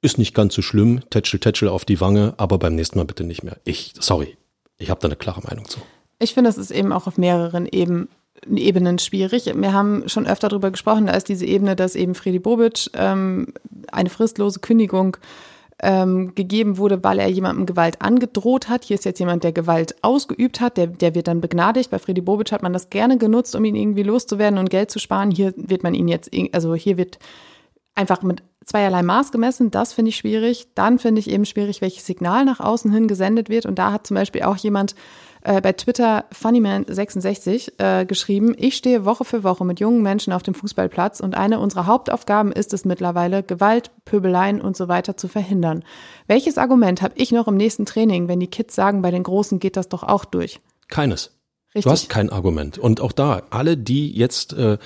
[0.01, 3.23] ist nicht ganz so schlimm, tätschel, tätschel auf die Wange, aber beim nächsten Mal bitte
[3.23, 3.58] nicht mehr.
[3.63, 4.36] Ich, sorry,
[4.78, 5.80] ich habe da eine klare Meinung zu.
[6.19, 8.10] Ich finde, es ist eben auch auf mehreren Eben,
[8.54, 9.51] Ebenen schwierig.
[9.54, 13.54] Wir haben schon öfter darüber gesprochen, da ist diese Ebene, dass eben Fredi Bobic ähm,
[13.91, 15.17] eine fristlose Kündigung
[15.80, 18.86] ähm, gegeben wurde, weil er jemandem Gewalt angedroht hat.
[18.86, 21.91] Hier ist jetzt jemand, der Gewalt ausgeübt hat, der, der wird dann begnadigt.
[21.91, 24.99] Bei Fredi Bobic hat man das gerne genutzt, um ihn irgendwie loszuwerden und Geld zu
[24.99, 25.32] sparen.
[25.32, 27.19] Hier wird man ihn jetzt, also hier wird
[27.93, 29.71] einfach mit zweierlei Maß gemessen.
[29.71, 30.67] Das finde ich schwierig.
[30.75, 33.65] Dann finde ich eben schwierig, welches Signal nach außen hin gesendet wird.
[33.65, 34.95] Und da hat zum Beispiel auch jemand
[35.45, 40.41] äh, bei Twitter Funnyman66 äh, geschrieben, ich stehe Woche für Woche mit jungen Menschen auf
[40.41, 45.28] dem Fußballplatz und eine unserer Hauptaufgaben ist es mittlerweile, Gewalt, Pöbeleien und so weiter zu
[45.28, 45.84] verhindern.
[46.25, 49.60] Welches Argument habe ich noch im nächsten Training, wenn die Kids sagen, bei den Großen
[49.60, 50.60] geht das doch auch durch?
[50.88, 51.32] Keines.
[51.75, 51.84] Richtig.
[51.84, 52.78] Du hast kein Argument.
[52.80, 54.78] Und auch da, alle, die jetzt äh,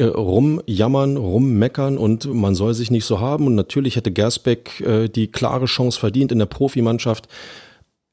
[0.00, 3.46] äh, rumjammern, rummeckern und man soll sich nicht so haben.
[3.46, 7.28] Und natürlich hätte Gersbeck äh, die klare Chance verdient in der Profimannschaft.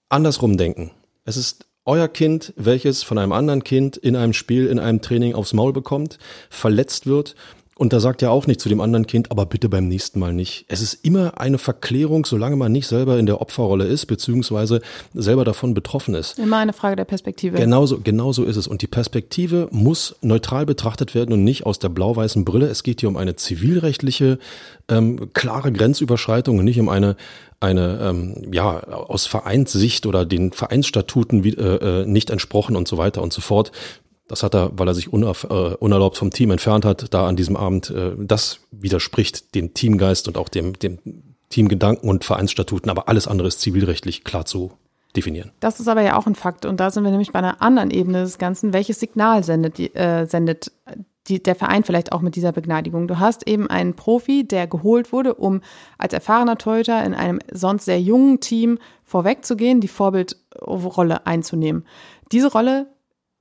[0.09, 0.91] Andersrum denken.
[1.25, 5.33] Es ist euer Kind, welches von einem anderen Kind in einem Spiel, in einem Training
[5.33, 6.19] aufs Maul bekommt,
[6.49, 7.35] verletzt wird
[7.77, 10.33] und da sagt er auch nicht zu dem anderen Kind, aber bitte beim nächsten Mal
[10.33, 10.65] nicht.
[10.67, 14.81] Es ist immer eine Verklärung, solange man nicht selber in der Opferrolle ist, beziehungsweise
[15.13, 16.39] selber davon betroffen ist.
[16.39, 17.57] Immer eine Frage der Perspektive.
[17.57, 18.67] Genauso, genauso ist es.
[18.67, 22.67] Und die Perspektive muss neutral betrachtet werden und nicht aus der blau-weißen Brille.
[22.67, 24.39] Es geht hier um eine zivilrechtliche,
[24.89, 27.15] ähm, klare Grenzüberschreitung und nicht um eine
[27.59, 32.99] eine ähm, ja aus Vereinssicht oder den Vereinsstatuten wie, äh, äh nicht entsprochen und so
[32.99, 33.71] weiter und so fort.
[34.27, 37.35] Das hat er, weil er sich unerf- äh, unerlaubt vom Team entfernt hat, da an
[37.35, 37.89] diesem Abend.
[37.89, 40.99] Äh, das widerspricht dem Teamgeist und auch dem, dem
[41.49, 44.71] Teamgedanken und Vereinsstatuten, aber alles andere ist zivilrechtlich klar zu
[45.15, 45.51] definieren.
[45.61, 47.91] Das ist aber ja auch ein Fakt und da sind wir nämlich bei einer anderen
[47.91, 48.73] Ebene des Ganzen.
[48.73, 50.71] Welches Signal sendet, die, äh, sendet
[51.27, 53.07] die, der Verein vielleicht auch mit dieser Begnadigung?
[53.07, 55.61] Du hast eben einen Profi, der geholt wurde, um
[55.97, 61.85] als erfahrener Torhüter in einem sonst sehr jungen Team vorwegzugehen, die Vorbildrolle einzunehmen.
[62.31, 62.87] Diese Rolle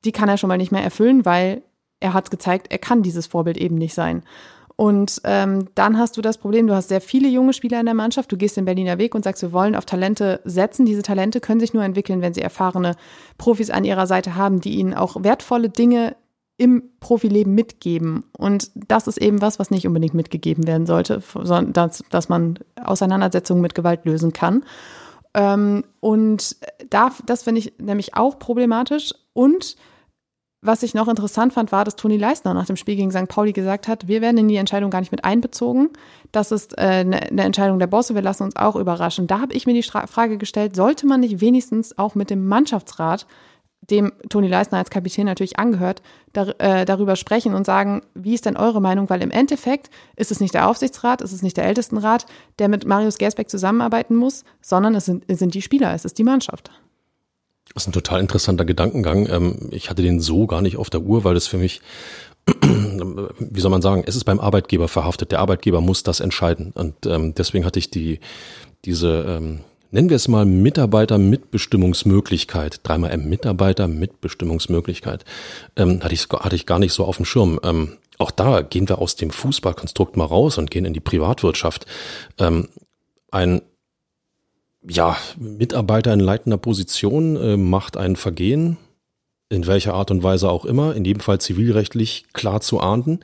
[0.06, 1.62] die kann er schon mal nicht mehr erfüllen, weil
[2.00, 4.22] er hat gezeigt, er kann dieses Vorbild eben nicht sein.
[4.76, 7.94] Und ähm, dann hast du das Problem, du hast sehr viele junge Spieler in der
[7.94, 10.84] Mannschaft, du gehst den Berliner Weg und sagst, wir wollen auf Talente setzen.
[10.84, 12.94] Diese Talente können sich nur entwickeln, wenn sie erfahrene
[13.38, 16.14] Profis an ihrer Seite haben, die ihnen auch wertvolle Dinge
[16.58, 18.24] im Profileben mitgeben.
[18.36, 22.58] Und das ist eben was, was nicht unbedingt mitgegeben werden sollte, sondern dass, dass man
[22.82, 24.62] Auseinandersetzungen mit Gewalt lösen kann.
[25.32, 26.56] Ähm, und
[26.90, 29.14] da, das finde ich nämlich auch problematisch.
[29.32, 29.76] Und
[30.66, 33.29] was ich noch interessant fand, war, dass Toni Leisner nach dem Spiel gegen St.
[33.29, 35.90] Pauli gesagt hat, wir werden in die Entscheidung gar nicht mit einbezogen.
[36.33, 39.26] Das ist äh, eine, eine Entscheidung der Bosse, wir lassen uns auch überraschen.
[39.26, 42.46] Da habe ich mir die Stra Frage gestellt, sollte man nicht wenigstens auch mit dem
[42.46, 43.26] Mannschaftsrat,
[43.90, 46.02] dem Toni Leisner als Kapitän natürlich angehört,
[46.33, 49.09] dar äh, darüber sprechen und sagen, wie ist denn eure Meinung?
[49.09, 52.26] Weil im Endeffekt ist es nicht der Aufsichtsrat, ist es nicht der Ältestenrat,
[52.59, 56.18] der mit Marius Gersbeck zusammenarbeiten muss, sondern es sind, es sind die Spieler, es ist
[56.18, 56.70] die Mannschaft.
[57.74, 59.29] Das ist ein total interessanter Gedankengang.
[59.31, 61.81] Ähm, ich hatte den so gar nicht auf der Uhr, weil das für mich,
[62.46, 65.33] wie soll man sagen, es ist beim Arbeitgeber verhaftet.
[65.33, 66.72] Der Arbeitgeber muss das entscheiden.
[66.74, 68.20] Und ähm, deswegen hatte ich die,
[68.85, 75.24] diese, ähm, nennen wir es mal Mitarbeiter-Mitbestimmungsmöglichkeit, dreimal M, Mitarbeiter-Mitbestimmungsmöglichkeit,
[75.76, 77.61] hatte, ich, hatte ich gar nicht so auf dem Schirm.
[78.18, 81.87] auch da gehen wir aus dem Fußballkonstrukt mal raus und gehen in die Privatwirtschaft.
[82.38, 82.68] ein
[84.88, 88.77] ja, Mitarbeiter in leitender Position äh, macht ein Vergehen,
[89.49, 93.20] in welcher Art und Weise auch immer, in jedem Fall zivilrechtlich klar zu ahnden.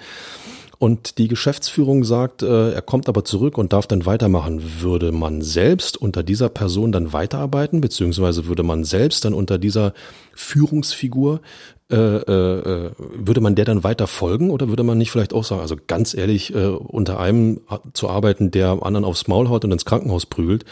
[0.78, 4.80] und die Geschäftsführung sagt, äh, er kommt aber zurück und darf dann weitermachen.
[4.80, 9.94] Würde man selbst unter dieser Person dann weiterarbeiten, beziehungsweise würde man selbst dann unter dieser
[10.34, 11.40] Führungsfigur,
[11.92, 15.60] äh, äh, würde man der dann weiter folgen oder würde man nicht vielleicht auch sagen,
[15.60, 17.60] also ganz ehrlich, äh, unter einem
[17.92, 20.64] zu arbeiten, der anderen aufs Maul haut und ins Krankenhaus prügelt,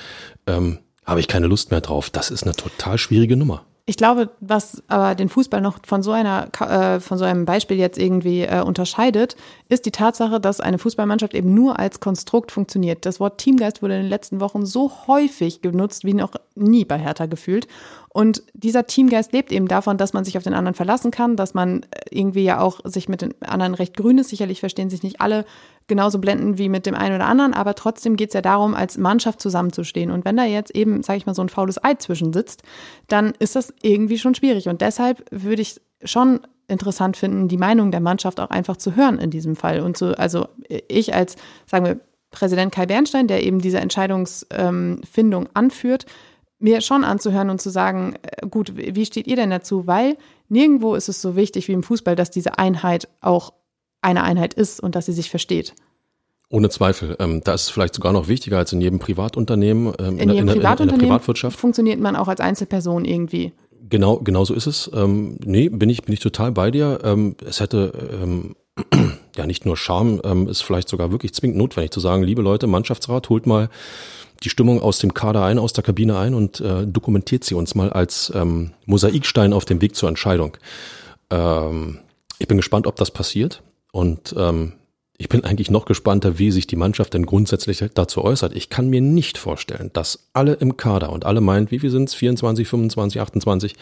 [0.46, 2.10] ähm, habe ich keine Lust mehr drauf.
[2.10, 3.64] Das ist eine total schwierige Nummer.
[3.90, 7.76] Ich glaube, was aber den Fußball noch von so einer, äh, von so einem Beispiel
[7.76, 9.34] jetzt irgendwie äh, unterscheidet,
[9.68, 13.04] ist die Tatsache, dass eine Fußballmannschaft eben nur als Konstrukt funktioniert.
[13.04, 16.98] Das Wort Teamgeist wurde in den letzten Wochen so häufig genutzt wie noch nie bei
[16.98, 17.66] Hertha gefühlt.
[18.12, 21.54] Und dieser Teamgeist lebt eben davon, dass man sich auf den anderen verlassen kann, dass
[21.54, 24.30] man irgendwie ja auch sich mit den anderen recht grün ist.
[24.30, 25.44] Sicherlich verstehen sich nicht alle
[25.86, 28.98] genauso blenden wie mit dem einen oder anderen, aber trotzdem geht es ja darum, als
[28.98, 30.10] Mannschaft zusammenzustehen.
[30.10, 32.62] Und wenn da jetzt eben, sage ich mal, so ein faules Ei zwischen sitzt,
[33.06, 34.68] dann ist das irgendwie schon schwierig.
[34.68, 39.18] Und deshalb würde ich schon interessant finden, die Meinung der Mannschaft auch einfach zu hören
[39.18, 39.80] in diesem Fall.
[39.80, 40.48] Und so, also
[40.88, 42.00] ich als, sagen wir,
[42.32, 46.06] Präsident Kai Bernstein, der eben diese Entscheidungsfindung anführt,
[46.60, 49.86] mir schon anzuhören und zu sagen, äh, gut, wie steht ihr denn dazu?
[49.86, 50.16] Weil
[50.48, 53.52] nirgendwo ist es so wichtig wie im Fußball, dass diese Einheit auch
[54.02, 55.74] eine Einheit ist und dass sie sich versteht.
[56.48, 57.16] Ohne Zweifel.
[57.20, 59.92] Ähm, da ist es vielleicht sogar noch wichtiger als in jedem Privatunternehmen.
[59.98, 61.58] Ähm, in, in, jedem in, Privatunternehmen in der Privatwirtschaft.
[61.58, 63.52] funktioniert man auch als Einzelperson irgendwie.
[63.88, 64.90] Genau, genau so ist es.
[64.92, 67.00] Ähm, nee, bin ich, bin ich total bei dir.
[67.04, 67.92] Ähm, es hätte
[68.22, 68.56] ähm,
[69.36, 72.66] ja nicht nur Charme, ähm, ist vielleicht sogar wirklich zwingend notwendig zu sagen, liebe Leute,
[72.66, 73.68] Mannschaftsrat, holt mal
[74.42, 77.74] die Stimmung aus dem Kader ein, aus der Kabine ein und äh, dokumentiert sie uns
[77.74, 80.56] mal als ähm, Mosaikstein auf dem Weg zur Entscheidung.
[81.30, 81.98] Ähm,
[82.38, 83.62] ich bin gespannt, ob das passiert.
[83.92, 84.72] Und ähm,
[85.18, 88.56] ich bin eigentlich noch gespannter, wie sich die Mannschaft denn grundsätzlich dazu äußert.
[88.56, 92.08] Ich kann mir nicht vorstellen, dass alle im Kader und alle meint, wie viel sind
[92.08, 93.76] es, 24, 25, 28,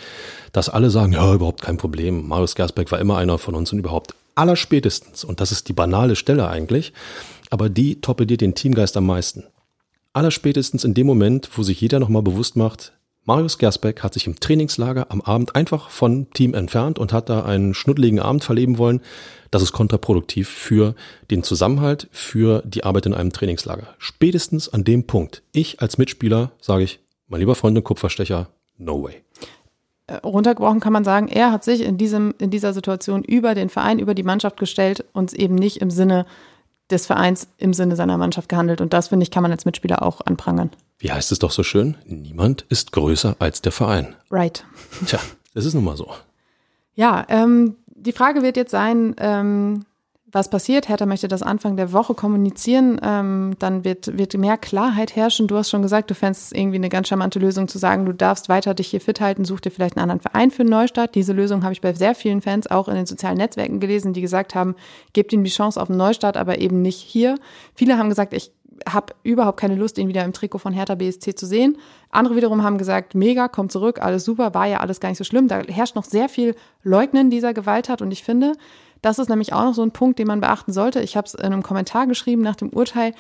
[0.51, 2.27] dass alle sagen, ja, überhaupt kein Problem.
[2.27, 6.17] Marius Gersbeck war immer einer von uns und überhaupt allerspätestens, und das ist die banale
[6.17, 6.93] Stelle eigentlich,
[7.51, 9.45] aber die torpediert den Teamgeist am meisten.
[10.19, 12.93] Allerspätestens in dem Moment, wo sich jeder nochmal bewusst macht,
[13.25, 17.45] Marius Gersbeck hat sich im Trainingslager am Abend einfach von Team entfernt und hat da
[17.45, 19.01] einen schnuddeligen Abend verleben wollen.
[19.53, 20.97] Das ist kontraproduktiv für
[21.31, 23.95] den Zusammenhalt, für die Arbeit in einem Trainingslager.
[23.99, 29.05] Spätestens an dem Punkt, ich als Mitspieler sage ich, mein lieber Freund und Kupferstecher, no
[29.05, 29.23] way.
[30.09, 33.69] Äh, runtergebrochen kann man sagen, er hat sich in, diesem, in dieser Situation über den
[33.69, 36.27] Verein, über die Mannschaft gestellt und eben nicht im Sinne
[36.91, 38.81] des Vereins, im Sinne seiner Mannschaft gehandelt.
[38.81, 40.71] Und das, finde ich, kann man als Mitspieler auch anprangern.
[40.99, 41.97] Wie heißt es doch so schön?
[42.07, 44.15] Niemand ist größer als der Verein.
[44.31, 44.65] Right.
[45.07, 45.21] Tja,
[45.55, 46.11] das ist nun mal so.
[46.95, 49.85] Ja, ähm, die Frage wird jetzt sein, ähm,
[50.31, 50.89] was passiert.
[50.89, 53.01] Hertha möchte das Anfang der Woche kommunizieren.
[53.03, 55.47] Ähm, dann wird, wird mehr Klarheit herrschen.
[55.47, 58.13] Du hast schon gesagt, du fändest es irgendwie eine ganz charmante Lösung zu sagen, du
[58.13, 61.15] darfst weiter dich hier fit halten, such dir vielleicht einen anderen Verein für einen Neustart.
[61.15, 64.21] Diese Lösung habe ich bei sehr vielen Fans auch in den sozialen Netzwerken gelesen, die
[64.21, 64.75] gesagt haben,
[65.15, 67.37] gebt ihm die Chance auf einen Neustart, aber eben nicht hier.
[67.75, 68.53] Viele haben gesagt, ich
[68.87, 71.79] habe überhaupt keine Lust, ihn wieder im Trikot von Hertha BSC zu sehen.
[72.11, 75.25] Andere wiederum haben gesagt, mega, kommt zurück, alles super, war ja alles gar nicht so
[75.25, 75.49] schlimm.
[75.49, 78.53] Da herrscht noch sehr viel Leugnen dieser Gewalttat und ich finde,
[79.03, 81.01] das ist nämlich auch noch so ein Punkt, den man beachten sollte.
[81.01, 83.15] Ich habe es in einem Kommentar geschrieben nach dem Urteil.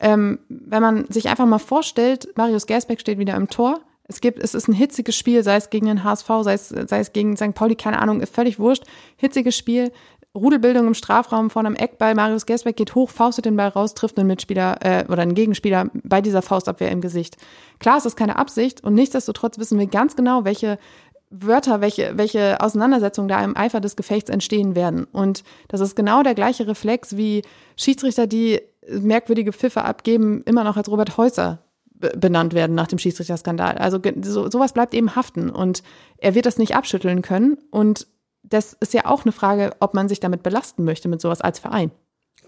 [0.00, 3.80] Ähm, wenn man sich einfach mal vorstellt, Marius Gersbeck steht wieder im Tor.
[4.06, 6.98] Es gibt, es ist ein hitziges Spiel, sei es gegen den HSV, sei es, sei
[6.98, 7.54] es gegen St.
[7.54, 8.84] Pauli, keine Ahnung, ist völlig wurscht.
[9.16, 9.92] Hitziges Spiel.
[10.36, 12.16] Rudelbildung im Strafraum vor einem Eckball.
[12.16, 15.90] Marius Gersbeck geht hoch, faustet den Ball raus, trifft einen Mitspieler äh, oder einen Gegenspieler
[16.02, 17.36] bei dieser Faustabwehr im Gesicht.
[17.78, 20.78] Klar, es ist keine Absicht und nichtsdestotrotz wissen wir ganz genau, welche
[21.36, 25.04] Wörter, welche, welche Auseinandersetzungen da im Eifer des Gefechts entstehen werden.
[25.04, 27.42] Und das ist genau der gleiche Reflex wie
[27.76, 31.58] Schiedsrichter, die merkwürdige Pfiffe abgeben, immer noch als Robert Häuser
[31.94, 33.78] benannt werden nach dem Schiedsrichterskandal.
[33.78, 35.82] Also so, sowas bleibt eben haften und
[36.18, 38.06] er wird das nicht abschütteln können und
[38.42, 41.58] das ist ja auch eine Frage, ob man sich damit belasten möchte mit sowas als
[41.58, 41.90] Verein.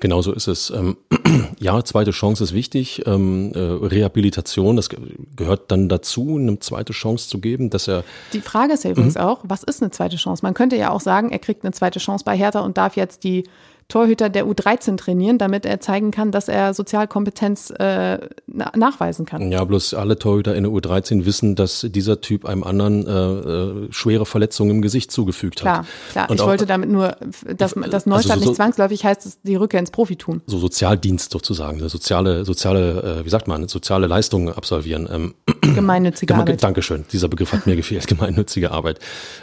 [0.01, 0.71] Genau so ist es.
[0.71, 0.97] Ähm,
[1.59, 3.03] ja, zweite Chance ist wichtig.
[3.07, 4.91] Ähm, äh, Rehabilitation, das
[5.37, 8.05] gehört dann dazu, eine zweite Chance zu geben, dass er.
[8.33, 9.23] Die Frage ist ja übrigens mhm.
[9.23, 10.45] auch, was ist eine zweite Chance?
[10.45, 13.25] Man könnte ja auch sagen, er kriegt eine zweite Chance bei Hertha und darf jetzt
[13.25, 13.45] die
[13.89, 19.53] Torhüter der U13 trainieren, damit er zeigen kann, dass er Sozialkompetenz äh, nachweisen kann.
[19.53, 23.93] Ja, bloß alle Torhüter in der U13 wissen, dass dieser Typ einem anderen äh, äh,
[23.93, 25.87] schwere Verletzungen im Gesicht zugefügt klar, hat.
[26.11, 27.17] Klar, ich wollte damit nur,
[27.57, 30.43] dass das Neustart also so, nicht zwangsläufig heißt, dass die Rückkehr ins Profitum.
[30.47, 35.09] So Sozialdienst sozusagen, soziale, soziale, äh, wie sagt man, soziale Leistungen absolvieren.
[35.13, 36.63] Ähm, Gemeinnützige Geme Arbeit.
[36.63, 38.99] Dankeschön, dieser Begriff hat mir gefehlt, gemeinnützige Arbeit.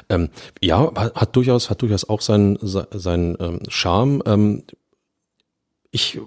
[0.10, 0.29] Ähm,
[0.62, 4.21] ja, hat durchaus, hat durchaus auch seinen, seinen ähm, Charme.
[4.34, 4.63] Ähm,
[5.91, 6.19] ich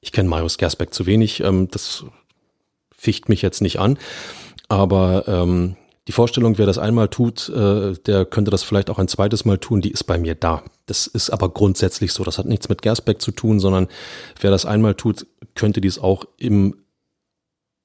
[0.00, 2.04] ich kenne Marius Gersbeck zu wenig, ähm, das
[2.94, 3.98] ficht mich jetzt nicht an,
[4.68, 5.76] aber ähm,
[6.08, 9.58] die Vorstellung, wer das einmal tut, äh, der könnte das vielleicht auch ein zweites Mal
[9.58, 10.64] tun, die ist bei mir da.
[10.86, 12.24] Das ist aber grundsätzlich so.
[12.24, 13.86] Das hat nichts mit Gersbeck zu tun, sondern
[14.40, 16.74] wer das einmal tut, könnte dies auch im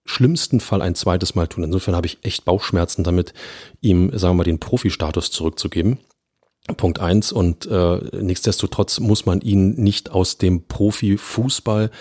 [0.06, 1.64] schlimmsten Fall ein zweites Mal tun.
[1.64, 3.34] Insofern habe ich echt Bauchschmerzen damit,
[3.82, 6.00] ihm, sagen wir mal, den Profi-Status zurückzugeben.
[6.76, 7.32] Punkt eins.
[7.32, 11.92] Und äh, nichtsdestotrotz muss man ihn nicht aus dem Profifußball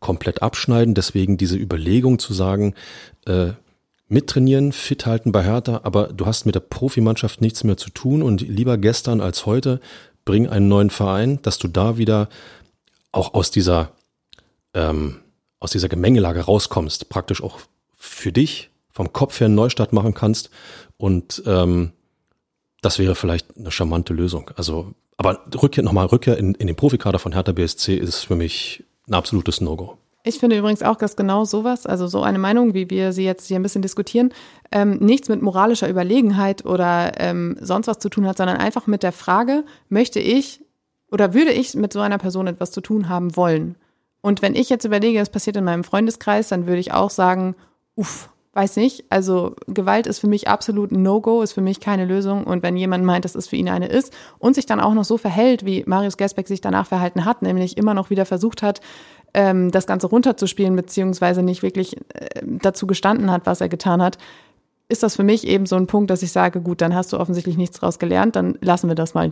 [0.00, 0.94] komplett abschneiden.
[0.94, 2.74] Deswegen diese Überlegung zu sagen,
[3.26, 3.52] äh,
[4.08, 8.22] mittrainieren, fit halten bei Hertha, aber du hast mit der Profimannschaft nichts mehr zu tun.
[8.22, 9.80] Und lieber gestern als heute
[10.24, 12.28] bring einen neuen Verein, dass du da wieder
[13.12, 13.92] auch aus dieser
[14.74, 15.20] ähm,
[15.58, 17.60] aus dieser Gemengelage rauskommst, praktisch auch
[17.96, 20.50] für dich vom Kopf her einen Neustart machen kannst.
[20.96, 21.92] Und ähm,
[22.86, 24.52] das wäre vielleicht eine charmante Lösung.
[24.54, 28.84] Also, aber Rückkehr, nochmal Rückkehr in, in den Profikader von Hertha BSC ist für mich
[29.08, 29.98] ein absolutes No-Go.
[30.22, 33.48] Ich finde übrigens auch, dass genau sowas, also so eine Meinung, wie wir sie jetzt
[33.48, 34.32] hier ein bisschen diskutieren,
[34.70, 39.02] ähm, nichts mit moralischer Überlegenheit oder ähm, sonst was zu tun hat, sondern einfach mit
[39.02, 40.60] der Frage, möchte ich
[41.10, 43.74] oder würde ich mit so einer Person etwas zu tun haben wollen?
[44.20, 47.56] Und wenn ich jetzt überlege, es passiert in meinem Freundeskreis, dann würde ich auch sagen,
[47.96, 49.04] uff, weiß nicht.
[49.10, 52.44] Also Gewalt ist für mich absolut ein No-Go, ist für mich keine Lösung.
[52.44, 55.04] Und wenn jemand meint, dass es für ihn eine ist und sich dann auch noch
[55.04, 58.80] so verhält, wie Marius Gersbeck sich danach verhalten hat, nämlich immer noch wieder versucht hat,
[59.34, 64.18] ähm, das Ganze runterzuspielen, beziehungsweise nicht wirklich äh, dazu gestanden hat, was er getan hat,
[64.88, 67.20] ist das für mich eben so ein Punkt, dass ich sage, gut, dann hast du
[67.20, 69.30] offensichtlich nichts draus gelernt, dann lassen wir das mal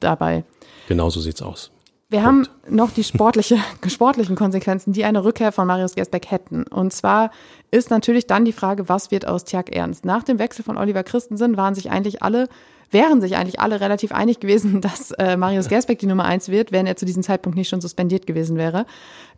[0.00, 0.44] dabei.
[0.88, 1.70] Genau so sieht's aus.
[2.12, 2.50] Wir Punkt.
[2.50, 6.64] haben noch die sportliche, sportlichen Konsequenzen, die eine Rückkehr von Marius Gersbeck hätten.
[6.64, 7.30] Und zwar
[7.70, 10.04] ist natürlich dann die Frage, was wird aus Tjag Ernst?
[10.04, 12.48] Nach dem Wechsel von Oliver Christensen waren sich eigentlich alle
[12.90, 16.72] wären sich eigentlich alle relativ einig gewesen, dass äh, Marius Gersbeck die Nummer eins wird,
[16.72, 18.84] wenn er zu diesem Zeitpunkt nicht schon suspendiert gewesen wäre.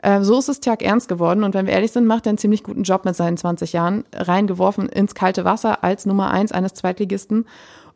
[0.02, 2.38] Äh, so ist es Tjag ernst geworden und wenn wir ehrlich sind, macht er einen
[2.38, 6.74] ziemlich guten Job mit seinen 20 Jahren, reingeworfen ins kalte Wasser als Nummer eins eines
[6.74, 7.46] Zweitligisten.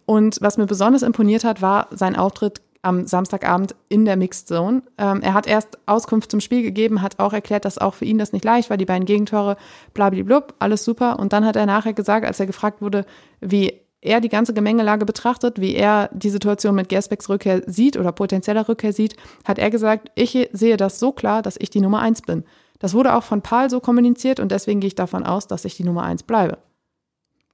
[0.07, 4.83] Und was mir besonders imponiert hat, war sein Auftritt am Samstagabend in der Mixed Zone.
[4.99, 8.19] Ähm, er hat erst Auskunft zum Spiel gegeben, hat auch erklärt, dass auch für ihn
[8.19, 9.57] das nicht leicht war, die beiden Gegentore,
[9.95, 11.19] blablablub, alles super.
[11.19, 13.05] Und dann hat er nachher gesagt, als er gefragt wurde,
[13.41, 18.13] wie er die ganze Gemengelage betrachtet, wie er die Situation mit Gersbecks Rückkehr sieht oder
[18.13, 22.01] potenzieller Rückkehr sieht, hat er gesagt, ich sehe das so klar, dass ich die Nummer
[22.01, 22.45] eins bin.
[22.79, 25.77] Das wurde auch von Paul so kommuniziert und deswegen gehe ich davon aus, dass ich
[25.77, 26.59] die Nummer eins bleibe.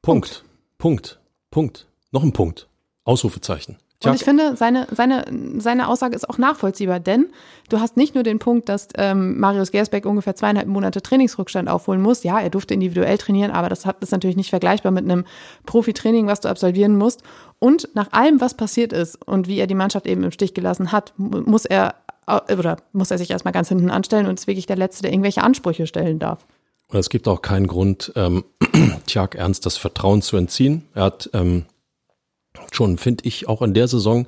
[0.02, 0.44] Punkt.
[0.76, 1.18] Punkt.
[1.50, 1.86] Punkt.
[2.12, 2.68] Noch ein Punkt.
[3.04, 3.78] Ausrufezeichen.
[4.02, 5.24] Und ich finde, seine, seine,
[5.58, 7.28] seine Aussage ist auch nachvollziehbar, denn
[7.70, 12.02] du hast nicht nur den Punkt, dass ähm, Marius Gersbeck ungefähr zweieinhalb Monate Trainingsrückstand aufholen
[12.02, 12.22] muss.
[12.22, 15.24] Ja, er durfte individuell trainieren, aber das hat, ist natürlich nicht vergleichbar mit einem
[15.64, 17.22] Profitraining, was du absolvieren musst.
[17.58, 20.92] Und nach allem, was passiert ist und wie er die Mannschaft eben im Stich gelassen
[20.92, 21.94] hat, muss er
[22.26, 25.42] oder muss er sich erstmal ganz hinten anstellen und ist wirklich der Letzte, der irgendwelche
[25.42, 26.46] Ansprüche stellen darf.
[26.88, 28.44] Und es gibt auch keinen Grund, ähm,
[29.06, 30.84] Tjag Ernst das Vertrauen zu entziehen.
[30.94, 31.66] Er hat ähm,
[32.72, 34.26] schon, finde ich, auch in der Saison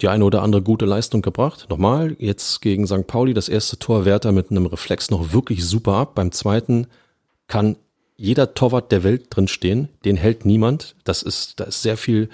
[0.00, 1.66] die eine oder andere gute Leistung gebracht.
[1.70, 3.06] Nochmal, jetzt gegen St.
[3.06, 6.14] Pauli das erste Tor wehrt mit einem Reflex noch wirklich super ab.
[6.14, 6.88] Beim zweiten
[7.46, 7.76] kann
[8.16, 10.94] jeder Torwart der Welt drin stehen, den hält niemand.
[11.04, 12.28] Das ist, da ist sehr viel,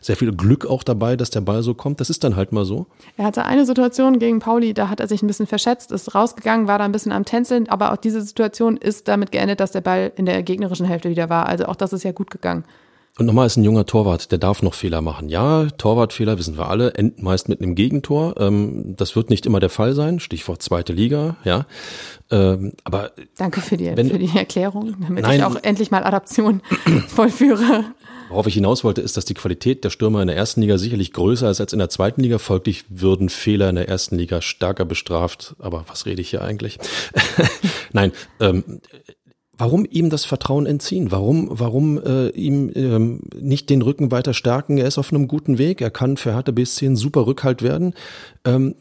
[0.00, 2.00] sehr viel Glück auch dabei, dass der Ball so kommt.
[2.00, 2.86] Das ist dann halt mal so.
[3.16, 6.66] Er hatte eine Situation gegen Pauli, da hat er sich ein bisschen verschätzt, ist rausgegangen,
[6.66, 9.82] war da ein bisschen am Tänzeln, aber auch diese Situation ist damit geendet, dass der
[9.82, 11.46] Ball in der gegnerischen Hälfte wieder war.
[11.46, 12.64] Also auch das ist ja gut gegangen.
[13.18, 15.28] Und nochmal ist ein junger Torwart, der darf noch Fehler machen.
[15.28, 18.40] Ja, Torwartfehler wissen wir alle, enden meist mit einem Gegentor.
[18.40, 20.18] Ähm, das wird nicht immer der Fall sein.
[20.18, 21.66] Stichwort zweite Liga, ja.
[22.30, 26.04] Ähm, aber danke für die wenn, für die Erklärung, damit nein, ich auch endlich mal
[26.04, 26.62] Adaption
[27.08, 27.84] vollführe.
[28.30, 31.12] Worauf ich hinaus wollte, ist, dass die Qualität der Stürmer in der ersten Liga sicherlich
[31.12, 32.38] größer ist als in der zweiten Liga.
[32.38, 35.54] Folglich würden Fehler in der ersten Liga stärker bestraft.
[35.58, 36.78] Aber was rede ich hier eigentlich?
[37.92, 38.80] Nein, ähm,
[39.58, 41.10] Warum ihm das Vertrauen entziehen?
[41.10, 44.78] Warum, warum äh, ihm ähm, nicht den Rücken weiter stärken?
[44.78, 45.80] Er ist auf einem guten Weg.
[45.80, 47.94] Er kann für Hertha BSC ein super Rückhalt werden.
[48.44, 48.76] Ähm,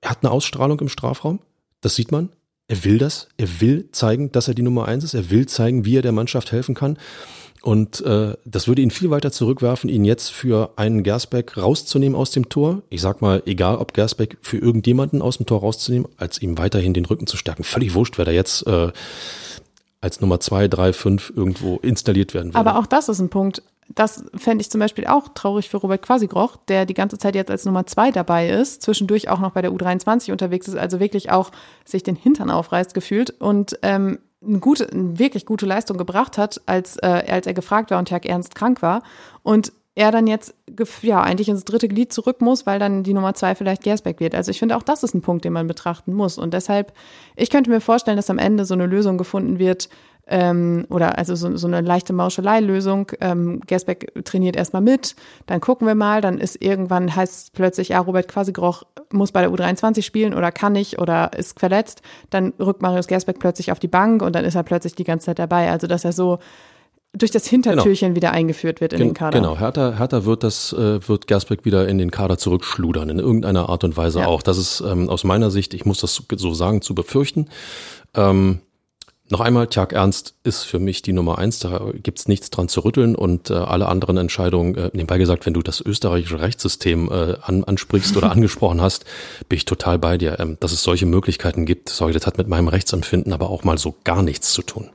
[0.00, 1.40] er hat eine Ausstrahlung im Strafraum.
[1.80, 2.30] Das sieht man.
[2.68, 3.28] Er will das.
[3.36, 5.14] Er will zeigen, dass er die Nummer eins ist.
[5.14, 6.98] Er will zeigen, wie er der Mannschaft helfen kann.
[7.62, 12.30] Und äh, das würde ihn viel weiter zurückwerfen, ihn jetzt für einen Gersbeck rauszunehmen aus
[12.30, 12.82] dem Tor.
[12.90, 16.94] Ich sag mal, egal ob Gersbeck für irgendjemanden aus dem Tor rauszunehmen, als ihm weiterhin
[16.94, 17.64] den Rücken zu stärken.
[17.64, 18.92] Völlig wurscht, wer da jetzt äh,
[20.06, 22.58] als Nummer zwei, drei, fünf irgendwo installiert werden würde.
[22.58, 23.62] Aber auch das ist ein Punkt.
[23.94, 27.50] Das fände ich zum Beispiel auch traurig für Robert Quasigroch, der die ganze Zeit jetzt
[27.50, 31.30] als Nummer zwei dabei ist, zwischendurch auch noch bei der U23 unterwegs ist, also wirklich
[31.30, 31.50] auch
[31.84, 36.60] sich den Hintern aufreißt gefühlt und ähm, eine gute, eine wirklich gute Leistung gebracht hat,
[36.66, 39.02] als, äh, als er gefragt war und Jörg Ernst krank war.
[39.42, 40.54] Und er dann jetzt
[41.02, 44.34] ja eigentlich ins dritte Glied zurück muss, weil dann die Nummer zwei vielleicht Gersbeck wird.
[44.34, 46.38] Also ich finde auch das ist ein Punkt, den man betrachten muss.
[46.38, 46.92] Und deshalb,
[47.34, 49.88] ich könnte mir vorstellen, dass am Ende so eine Lösung gefunden wird,
[50.28, 53.12] ähm, oder also so, so eine leichte Mauschelei-Lösung.
[53.20, 55.14] Ähm, Gersbeck trainiert erstmal mit,
[55.46, 58.82] dann gucken wir mal, dann ist irgendwann heißt es plötzlich, ja, Robert Quasigroch
[59.12, 62.02] muss bei der U23 spielen oder kann nicht oder ist verletzt.
[62.30, 65.26] Dann rückt Marius Gersbeck plötzlich auf die Bank und dann ist er plötzlich die ganze
[65.26, 65.70] Zeit dabei.
[65.70, 66.38] Also dass er so
[67.16, 68.16] durch das Hintertürchen genau.
[68.16, 69.38] wieder eingeführt wird in Gen den Kader.
[69.40, 73.68] Genau, Hertha, Hertha wird das, äh, wird Gersbeck wieder in den Kader zurückschludern, in irgendeiner
[73.68, 74.26] Art und Weise ja.
[74.26, 74.42] auch.
[74.42, 77.48] Das ist ähm, aus meiner Sicht, ich muss das so sagen, zu befürchten.
[78.14, 78.60] Ähm,
[79.28, 82.84] noch einmal, Tjag Ernst ist für mich die Nummer eins, da gibt's nichts dran zu
[82.84, 87.34] rütteln und äh, alle anderen Entscheidungen, äh, nebenbei gesagt, wenn du das österreichische Rechtssystem äh,
[87.42, 89.04] an, ansprichst oder angesprochen hast,
[89.48, 90.38] bin ich total bei dir.
[90.38, 93.78] Ähm, dass es solche Möglichkeiten gibt, sorry, das hat mit meinem Rechtsempfinden aber auch mal
[93.78, 94.90] so gar nichts zu tun.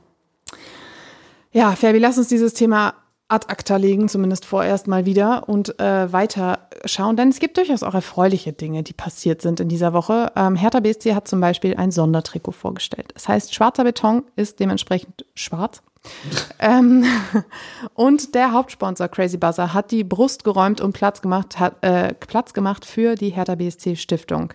[1.52, 2.94] Ja, Fabi, lass uns dieses Thema
[3.28, 7.82] ad acta legen, zumindest vorerst mal wieder und äh, weiter schauen, denn es gibt durchaus
[7.82, 10.32] auch erfreuliche Dinge, die passiert sind in dieser Woche.
[10.36, 13.10] Ähm, Hertha BSC hat zum Beispiel ein Sondertrikot vorgestellt.
[13.14, 15.82] Das heißt, schwarzer Beton ist dementsprechend schwarz.
[16.58, 17.04] ähm,
[17.94, 22.52] und der Hauptsponsor Crazy Buzzer hat die Brust geräumt und Platz gemacht, hat, äh, Platz
[22.52, 24.52] gemacht für die Hertha BSC Stiftung.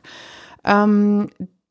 [0.64, 1.30] Ähm,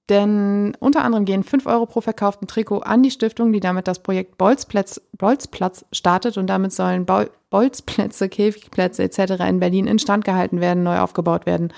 [0.08, 3.98] denn unter anderem gehen 5 Euro pro verkauften Trikot an die Stiftung, die damit das
[3.98, 7.06] Projekt Bolzplatz, Bolzplatz startet und damit sollen
[7.50, 9.42] Bolzplätze, Käfigplätze etc.
[9.48, 11.72] in Berlin instand gehalten werden, neu aufgebaut werden.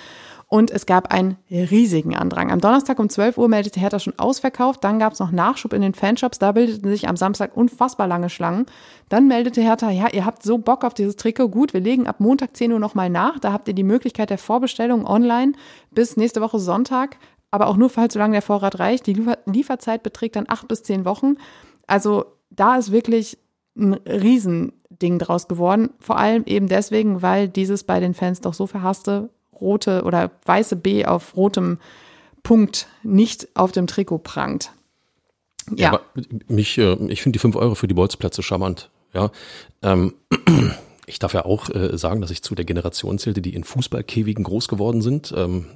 [0.50, 2.50] Und es gab einen riesigen Andrang.
[2.50, 4.82] Am Donnerstag um 12 Uhr meldete Hertha schon ausverkauft.
[4.82, 6.38] Dann gab es noch Nachschub in den Fanshops.
[6.38, 8.64] Da bildeten sich am Samstag unfassbar lange Schlangen.
[9.10, 11.50] Dann meldete Hertha, ja, ihr habt so Bock auf dieses Trikot.
[11.50, 13.38] Gut, wir legen ab Montag 10 Uhr nochmal nach.
[13.38, 15.52] Da habt ihr die Möglichkeit der Vorbestellung online
[15.90, 17.18] bis nächste Woche Sonntag
[17.50, 19.06] aber auch nur, falls solange der Vorrat reicht.
[19.06, 21.36] Die Lieferzeit beträgt dann acht bis zehn Wochen.
[21.86, 23.38] Also da ist wirklich
[23.76, 25.90] ein Riesending draus geworden.
[25.98, 29.30] Vor allem eben deswegen, weil dieses bei den Fans doch so verhasste
[29.60, 31.78] rote oder weiße B auf rotem
[32.42, 34.72] Punkt nicht auf dem Trikot prangt.
[35.74, 36.00] Ja, ja
[36.48, 38.90] mich, äh, ich finde die fünf Euro für die Bolzplätze charmant.
[39.12, 39.30] Ja,
[39.82, 40.14] ähm,
[41.06, 44.44] ich darf ja auch äh, sagen, dass ich zu der Generation zählte, die in Fußballkäfigen
[44.44, 45.32] groß geworden sind.
[45.36, 45.66] Ähm,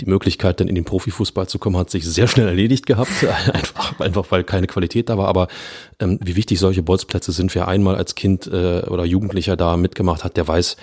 [0.00, 3.10] die Möglichkeit, dann in den Profifußball zu kommen, hat sich sehr schnell erledigt gehabt,
[3.52, 5.28] einfach, einfach weil keine Qualität da war.
[5.28, 5.48] Aber
[6.00, 10.24] ähm, wie wichtig solche Bolzplätze sind, wer einmal als Kind äh, oder Jugendlicher da mitgemacht
[10.24, 10.76] hat, der weiß,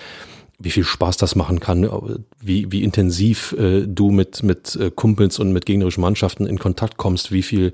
[0.58, 1.88] wie viel Spaß das machen kann,
[2.40, 6.96] wie, wie intensiv äh, du mit, mit äh, Kumpels und mit gegnerischen Mannschaften in Kontakt
[6.96, 7.72] kommst, wie viel,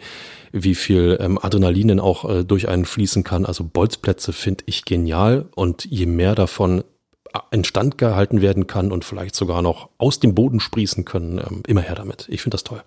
[0.53, 3.45] wie viel ähm, Adrenalinen auch äh, durch einen fließen kann.
[3.45, 6.83] Also Bolzplätze finde ich genial und je mehr davon
[7.51, 11.81] instand gehalten werden kann und vielleicht sogar noch aus dem Boden sprießen können, ähm, immer
[11.81, 12.27] her damit.
[12.29, 12.83] Ich finde das toll.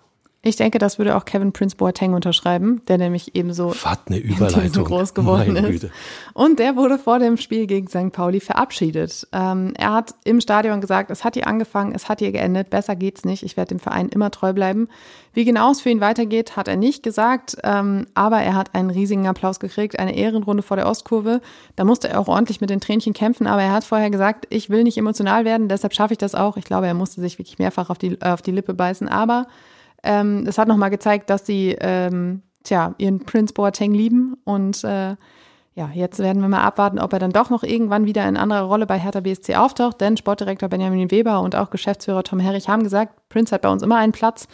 [0.46, 3.72] Ich denke, das würde auch Kevin Prince Boateng unterschreiben, der nämlich ebenso
[4.84, 5.80] groß geworden Meine ist.
[5.80, 5.90] Güte.
[6.34, 8.12] Und der wurde vor dem Spiel gegen St.
[8.12, 9.26] Pauli verabschiedet.
[9.32, 12.94] Ähm, er hat im Stadion gesagt, es hat hier angefangen, es hat hier geendet, besser
[12.94, 14.88] geht's nicht, ich werde dem Verein immer treu bleiben.
[15.32, 18.90] Wie genau es für ihn weitergeht, hat er nicht gesagt, ähm, aber er hat einen
[18.90, 21.40] riesigen Applaus gekriegt, eine Ehrenrunde vor der Ostkurve.
[21.74, 24.68] Da musste er auch ordentlich mit den Tränchen kämpfen, aber er hat vorher gesagt, ich
[24.68, 26.58] will nicht emotional werden, deshalb schaffe ich das auch.
[26.58, 29.46] Ich glaube, er musste sich wirklich mehrfach auf die, auf die Lippe beißen, aber
[30.04, 35.16] ähm, es hat nochmal gezeigt, dass sie ähm, tja, ihren Prince Boateng lieben und äh,
[35.76, 38.62] ja, jetzt werden wir mal abwarten, ob er dann doch noch irgendwann wieder in anderer
[38.62, 42.84] Rolle bei Hertha BSC auftaucht, denn Sportdirektor Benjamin Weber und auch Geschäftsführer Tom Herrich haben
[42.84, 44.46] gesagt, Prince hat bei uns immer einen Platz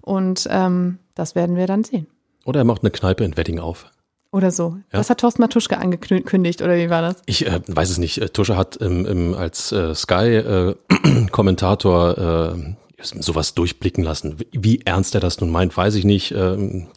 [0.00, 2.06] und ähm, das werden wir dann sehen.
[2.44, 3.90] Oder er macht eine Kneipe in Wedding auf.
[4.32, 4.78] Oder so.
[4.90, 4.98] Ja?
[4.98, 7.16] Das hat Thorsten Matuschke angekündigt, oder wie war das?
[7.26, 8.16] Ich äh, weiß es nicht.
[8.18, 14.36] Äh, Tusche hat ähm, ähm, als äh, Sky-Kommentator äh, sowas durchblicken lassen.
[14.52, 16.32] Wie ernst er das nun meint, weiß ich nicht.
[16.32, 16.88] Ähm,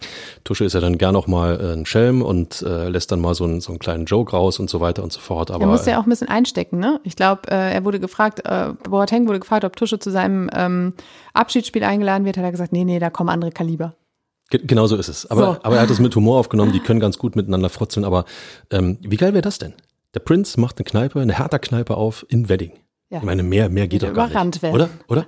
[0.43, 3.35] Tusche ist ja dann gern noch mal äh, ein Schelm und äh, lässt dann mal
[3.35, 5.51] so einen, so einen kleinen Joke raus und so weiter und so fort.
[5.51, 6.99] Aber er muss ja auch ein bisschen einstecken, ne?
[7.03, 10.93] Ich glaube, äh, er wurde gefragt, äh, Boateng wurde gefragt, ob Tusche zu seinem ähm,
[11.33, 12.37] Abschiedsspiel eingeladen wird.
[12.37, 13.95] Hat er gesagt, nee, nee, da kommen andere Kaliber.
[14.49, 15.29] Genau so ist es.
[15.29, 15.57] Aber, so.
[15.63, 18.05] aber er hat es mit Humor aufgenommen, die können ganz gut miteinander frotzeln.
[18.05, 18.25] Aber
[18.71, 19.73] ähm, wie geil wäre das denn?
[20.13, 22.71] Der Prinz macht eine Kneipe, eine härter Kneipe auf in Wedding.
[23.09, 23.19] Ja.
[23.19, 24.61] Ich meine, mehr, mehr geht doch gar nicht.
[24.61, 24.75] Werden.
[24.75, 24.89] Oder?
[25.07, 25.25] Oder?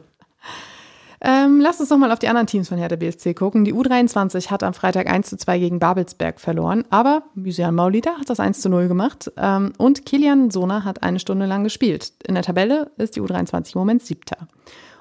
[1.20, 3.66] Ähm, lass uns doch mal auf die anderen Teams von Hertha BSC gucken.
[3.66, 8.30] Die U23 hat am Freitag 1 zu 2 gegen Babelsberg verloren, aber Mysian Maulida hat
[8.30, 12.14] das 1 zu 0 gemacht ähm, und Kilian Sona hat eine Stunde lang gespielt.
[12.28, 14.48] In der Tabelle ist die U23 im Moment siebter.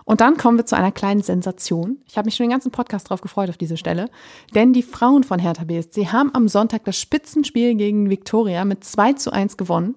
[0.07, 1.99] Und dann kommen wir zu einer kleinen Sensation.
[2.07, 4.09] Ich habe mich schon den ganzen Podcast drauf gefreut auf diese Stelle.
[4.55, 9.15] Denn die Frauen von Hertha BSC haben am Sonntag das Spitzenspiel gegen Viktoria mit 2
[9.15, 9.97] zu 1 gewonnen.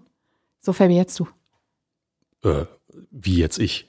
[0.62, 1.28] So, Fabi, jetzt du.
[2.44, 2.66] Äh,
[3.12, 3.88] wie jetzt ich?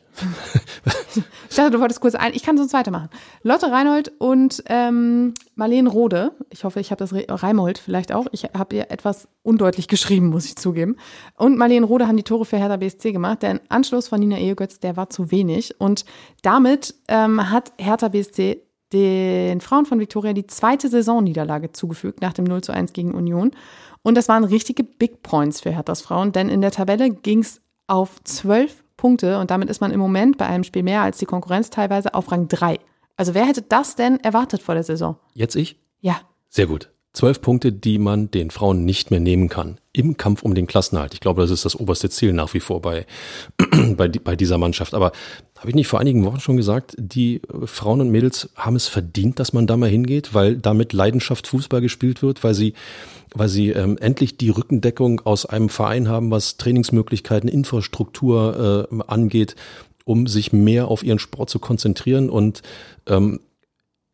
[1.48, 2.32] Ich dachte, du wolltest kurz ein.
[2.34, 3.08] Ich kann sonst weitermachen.
[3.42, 6.32] Lotte Reinhold und ähm, Marlene Rode.
[6.50, 8.26] Ich hoffe, ich habe das Re Reimold vielleicht auch.
[8.32, 10.96] Ich habe ihr etwas undeutlich geschrieben, muss ich zugeben.
[11.36, 13.42] Und Marlene Rode haben die Tore für Hertha BSC gemacht.
[13.42, 15.80] Der Anschluss von Nina Ehegötz, der war zu wenig.
[15.80, 16.04] Und
[16.42, 18.62] damit ähm, hat Hertha BSC
[18.92, 23.52] den Frauen von Viktoria die zweite Saisonniederlage zugefügt nach dem 0 zu 1 gegen Union.
[24.02, 27.60] Und das waren richtige Big Points für Herthas Frauen, denn in der Tabelle ging es
[27.86, 31.24] auf zwölf Punkte und damit ist man im Moment bei einem Spiel mehr als die
[31.24, 32.78] Konkurrenz teilweise auf Rang 3.
[33.16, 35.16] Also wer hätte das denn erwartet vor der Saison?
[35.34, 35.76] Jetzt ich?
[36.00, 36.20] Ja.
[36.50, 36.90] Sehr gut.
[37.12, 41.14] Zwölf Punkte, die man den Frauen nicht mehr nehmen kann im Kampf um den Klassenhalt.
[41.14, 43.06] Ich glaube, das ist das oberste Ziel nach wie vor bei,
[43.96, 44.94] bei, bei dieser Mannschaft.
[44.94, 45.10] Aber
[45.60, 49.38] habe ich nicht vor einigen Wochen schon gesagt, die Frauen und Mädels haben es verdient,
[49.38, 52.72] dass man da mal hingeht, weil damit Leidenschaft Fußball gespielt wird, weil sie
[53.34, 59.54] weil sie ähm, endlich die Rückendeckung aus einem Verein haben, was Trainingsmöglichkeiten, Infrastruktur äh, angeht,
[60.04, 62.28] um sich mehr auf ihren Sport zu konzentrieren.
[62.28, 62.62] Und
[63.06, 63.38] ähm,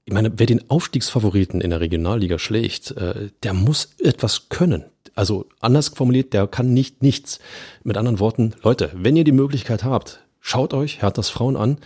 [0.04, 4.84] ich meine, wer den Aufstiegsfavoriten in der Regionalliga schlägt, äh, der muss etwas können.
[5.14, 7.38] Also anders formuliert, der kann nicht nichts.
[7.84, 11.78] Mit anderen Worten, Leute, wenn ihr die Möglichkeit habt, schaut euch Herthas Frauen an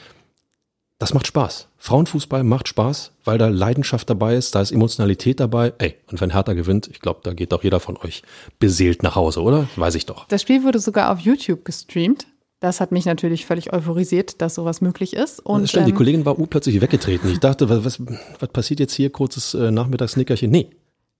[1.01, 1.69] das macht Spaß.
[1.79, 5.73] Frauenfußball macht Spaß, weil da Leidenschaft dabei ist, da ist Emotionalität dabei.
[5.79, 8.23] Ey, und wenn Hertha gewinnt, ich glaube, da geht doch jeder von euch
[8.59, 9.67] beseelt nach Hause, oder?
[9.77, 10.29] Weiß ich doch.
[10.29, 12.27] Das Spiel wurde sogar auf YouTube gestreamt.
[12.61, 15.41] Das hat mich natürlich völlig euphorisiert, dass sowas möglich ist.
[15.41, 17.31] Und, stimmt, ähm, die Kollegin war plötzlich weggetreten.
[17.33, 18.03] Ich dachte, was, was,
[18.39, 19.09] was passiert jetzt hier?
[19.09, 20.51] Kurzes äh, Nachmittagsnickerchen.
[20.51, 20.69] Nee,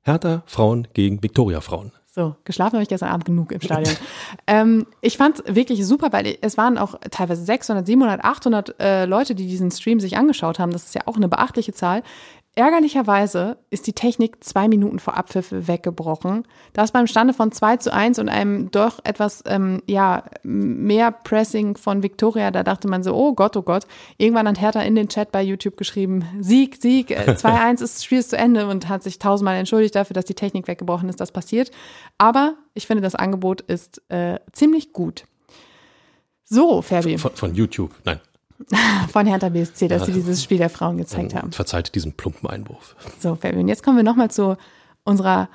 [0.03, 1.93] Hertha Frauen gegen Viktoria Frauen.
[2.13, 3.95] So, geschlafen habe ich gestern Abend genug im Stadion.
[4.49, 9.05] ähm, ich fand es wirklich super, weil es waren auch teilweise 600, 700, 800 äh,
[9.05, 10.73] Leute, die diesen Stream sich angeschaut haben.
[10.73, 12.03] Das ist ja auch eine beachtliche Zahl.
[12.61, 16.47] Ärgerlicherweise ist die Technik zwei Minuten vor Abpfiff weggebrochen.
[16.75, 21.79] Das beim Stande von 2 zu 1 und einem doch etwas ähm, ja, mehr Pressing
[21.79, 23.87] von Victoria, da dachte man so, oh Gott, oh Gott.
[24.19, 28.19] Irgendwann hat Hertha in den Chat bei YouTube geschrieben, Sieg, Sieg, 2-1 ist das Spiel
[28.19, 31.33] ist zu Ende und hat sich tausendmal entschuldigt dafür, dass die Technik weggebrochen ist, das
[31.33, 31.71] passiert.
[32.19, 35.25] Aber ich finde, das Angebot ist äh, ziemlich gut.
[36.45, 37.17] So, Ferbi.
[37.17, 38.21] Von, von YouTube, nein.
[39.13, 41.53] von Hertha BSC, dass ja, sie dieses Spiel der Frauen gezeigt haben.
[41.53, 42.97] Verzeiht diesen plumpen Einwurf.
[43.19, 44.57] So, Fabian, jetzt kommen wir nochmal zu
[45.05, 45.49] unserer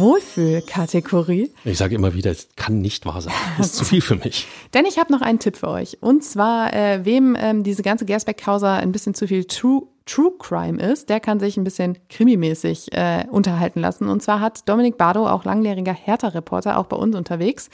[0.00, 1.52] Wohlfühlkategorie.
[1.64, 3.34] Ich sage immer wieder, es kann nicht wahr sein.
[3.58, 4.48] Das ist zu viel für mich.
[4.74, 5.98] Denn ich habe noch einen Tipp für euch.
[6.00, 10.82] Und zwar, äh, wem ähm, diese ganze Gersbeck-Causa ein bisschen zu viel True True Crime
[10.82, 14.08] ist, der kann sich ein bisschen krimimäßig äh, unterhalten lassen.
[14.08, 17.70] Und zwar hat Dominik Bardo, auch langjähriger Hertha-Reporter, auch bei uns unterwegs,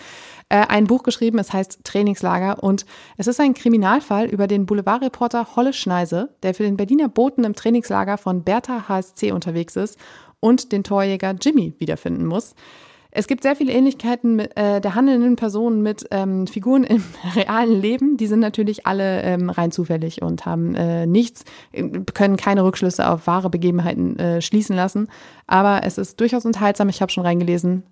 [0.51, 2.63] äh, ein Buch geschrieben, es heißt Trainingslager.
[2.63, 2.85] Und
[3.17, 7.55] es ist ein Kriminalfall über den Boulevardreporter Holle Schneise, der für den Berliner Boten im
[7.55, 9.99] Trainingslager von Bertha HSC unterwegs ist
[10.47, 12.55] und den Torjäger Jimmy wiederfinden muss.
[13.11, 17.03] Es gibt sehr viele Ähnlichkeiten mit, äh, der handelnden Personen mit ähm, Figuren im
[17.35, 18.17] realen Leben.
[18.17, 21.45] Die sind natürlich alle ähm, rein zufällig und haben äh, nichts,
[22.15, 25.09] können keine Rückschlüsse auf wahre Begebenheiten äh, schließen lassen.
[25.49, 26.89] Aber es ist durchaus unterhaltsam.
[26.89, 27.85] Ich habe schon reingelesen.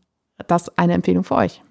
[0.46, 1.62] Das eine Empfehlung für euch.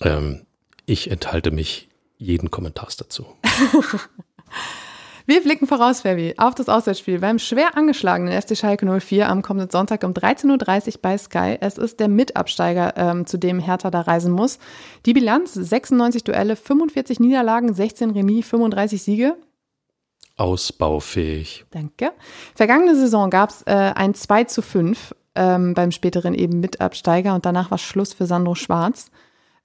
[0.00, 0.46] Ähm,
[0.86, 3.26] ich enthalte mich jeden Kommentars dazu.
[5.26, 9.70] Wir blicken voraus, Fabi, auf das Auswärtsspiel beim schwer angeschlagenen FC Schalke 04 am kommenden
[9.70, 11.56] Sonntag um 13.30 Uhr bei Sky.
[11.60, 14.58] Es ist der Mitabsteiger, ähm, zu dem Hertha da reisen muss.
[15.06, 19.36] Die Bilanz 96 Duelle, 45 Niederlagen, 16 Remis, 35 Siege.
[20.36, 21.64] Ausbaufähig.
[21.70, 22.12] Danke.
[22.54, 27.46] Vergangene Saison gab es äh, ein 2 zu 5 ähm, beim späteren eben Mitabsteiger und
[27.46, 29.10] danach war Schluss für Sandro Schwarz.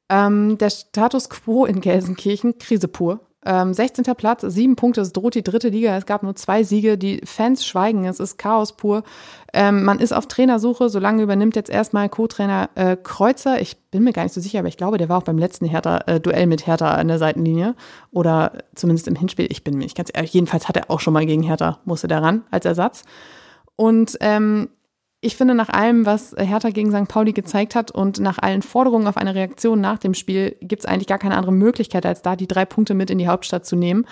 [0.07, 3.19] Ähm, der Status quo in Gelsenkirchen, Krise pur.
[3.45, 4.03] Ähm, 16.
[4.15, 5.95] Platz, sieben Punkte, es droht die dritte Liga.
[5.95, 6.97] Es gab nur zwei Siege.
[6.97, 9.03] Die Fans schweigen, es ist Chaos pur.
[9.53, 10.89] Ähm, man ist auf Trainersuche.
[10.89, 13.61] Solange übernimmt jetzt erstmal Co-Trainer äh, Kreuzer.
[13.61, 15.65] Ich bin mir gar nicht so sicher, aber ich glaube, der war auch beim letzten
[15.65, 17.75] Hertha, äh, mit Hertha an der Seitenlinie.
[18.11, 19.47] Oder zumindest im Hinspiel.
[19.49, 20.33] Ich bin mir nicht ganz ehrlich.
[20.33, 23.03] Jedenfalls hat er auch schon mal gegen Hertha, musste der ran als Ersatz.
[23.77, 24.67] Und ähm,
[25.21, 27.09] ich finde, nach allem, was Hertha gegen St.
[27.09, 30.85] Pauli gezeigt hat und nach allen Forderungen auf eine Reaktion nach dem Spiel, gibt es
[30.85, 33.75] eigentlich gar keine andere Möglichkeit, als da die drei Punkte mit in die Hauptstadt zu
[33.75, 34.05] nehmen.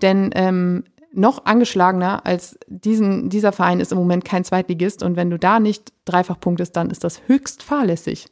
[0.00, 5.02] Denn ähm, noch angeschlagener als diesen, dieser Verein ist im Moment kein Zweitligist.
[5.02, 8.26] Und wenn du da nicht dreifach punktest, dann ist das höchst fahrlässig.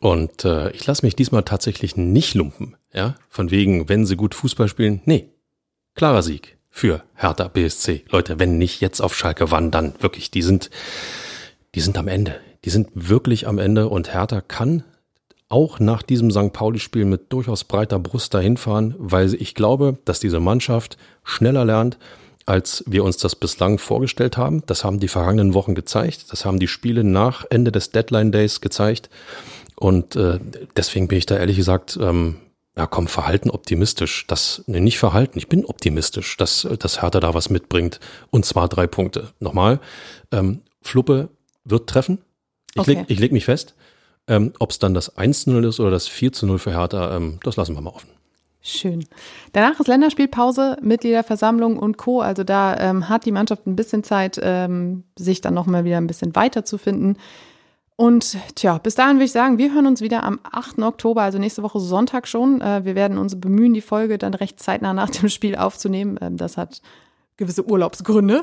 [0.00, 2.76] Und äh, ich lasse mich diesmal tatsächlich nicht lumpen.
[2.92, 5.02] Ja, von wegen, wenn sie gut Fußball spielen.
[5.04, 5.30] Nee,
[5.94, 8.04] klarer Sieg für Hertha BSC.
[8.10, 9.94] Leute, wenn nicht jetzt auf Schalke, wann dann?
[10.00, 10.70] Wirklich, die sind
[11.76, 12.40] die sind am Ende.
[12.64, 14.82] Die sind wirklich am Ende und Hertha kann
[15.48, 16.52] auch nach diesem St.
[16.52, 21.98] Pauli-Spiel mit durchaus breiter Brust dahin fahren, weil ich glaube, dass diese Mannschaft schneller lernt,
[22.46, 24.62] als wir uns das bislang vorgestellt haben.
[24.66, 26.32] Das haben die vergangenen Wochen gezeigt.
[26.32, 29.10] Das haben die Spiele nach Ende des Deadline Days gezeigt.
[29.76, 30.40] und äh,
[30.76, 32.36] deswegen bin ich da ehrlich gesagt, ähm,
[32.74, 34.26] ja komm, Verhalten optimistisch.
[34.28, 38.00] Das, ne, nicht Verhalten, ich bin optimistisch, dass, dass Hertha da was mitbringt.
[38.30, 39.34] Und zwar drei Punkte.
[39.40, 39.78] Nochmal,
[40.32, 41.28] ähm, Fluppe
[41.66, 42.18] wird treffen.
[42.74, 42.94] Ich, Okay.
[42.94, 43.74] leg, ich leg mich fest.
[44.28, 47.74] Ähm, Ob es dann das 1-0 ist oder das 4-0 für Hertha, ähm, das lassen
[47.74, 48.08] wir mal offen.
[48.60, 49.04] Schön.
[49.52, 52.20] Danach ist Länderspielpause, Mitgliederversammlung und Co.
[52.20, 56.08] Also da ähm, hat die Mannschaft ein bisschen Zeit, ähm, sich dann nochmal wieder ein
[56.08, 57.16] bisschen weiterzufinden.
[57.94, 60.80] Und tja, bis dahin würde ich sagen, wir hören uns wieder am 8.
[60.80, 62.60] Oktober, also nächste Woche Sonntag schon.
[62.60, 66.18] Äh, wir werden uns bemühen, die Folge dann recht zeitnah nach dem Spiel aufzunehmen.
[66.20, 66.82] Ähm, das hat
[67.36, 68.42] gewisse Urlaubsgründe.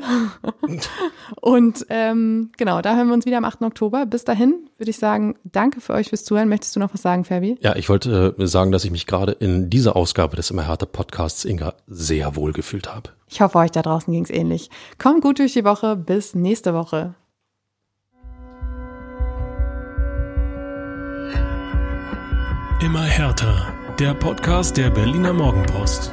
[1.41, 3.62] Und ähm, genau, da hören wir uns wieder am 8.
[3.64, 4.06] Oktober.
[4.06, 6.50] Bis dahin würde ich sagen, danke für euch fürs Zuhören.
[6.50, 7.58] Möchtest du noch was sagen, Fabi?
[7.62, 10.86] Ja, ich wollte äh, sagen, dass ich mich gerade in dieser Ausgabe des Immer Hertha
[10.86, 13.10] Podcasts, Inga, sehr wohl gefühlt habe.
[13.28, 14.70] Ich hoffe, euch da draußen ging es ähnlich.
[15.00, 15.96] Kommt gut durch die Woche.
[15.96, 17.16] Bis nächste Woche.
[22.84, 23.74] Immer härter.
[23.98, 26.12] Der Podcast der Berliner Morgenpost.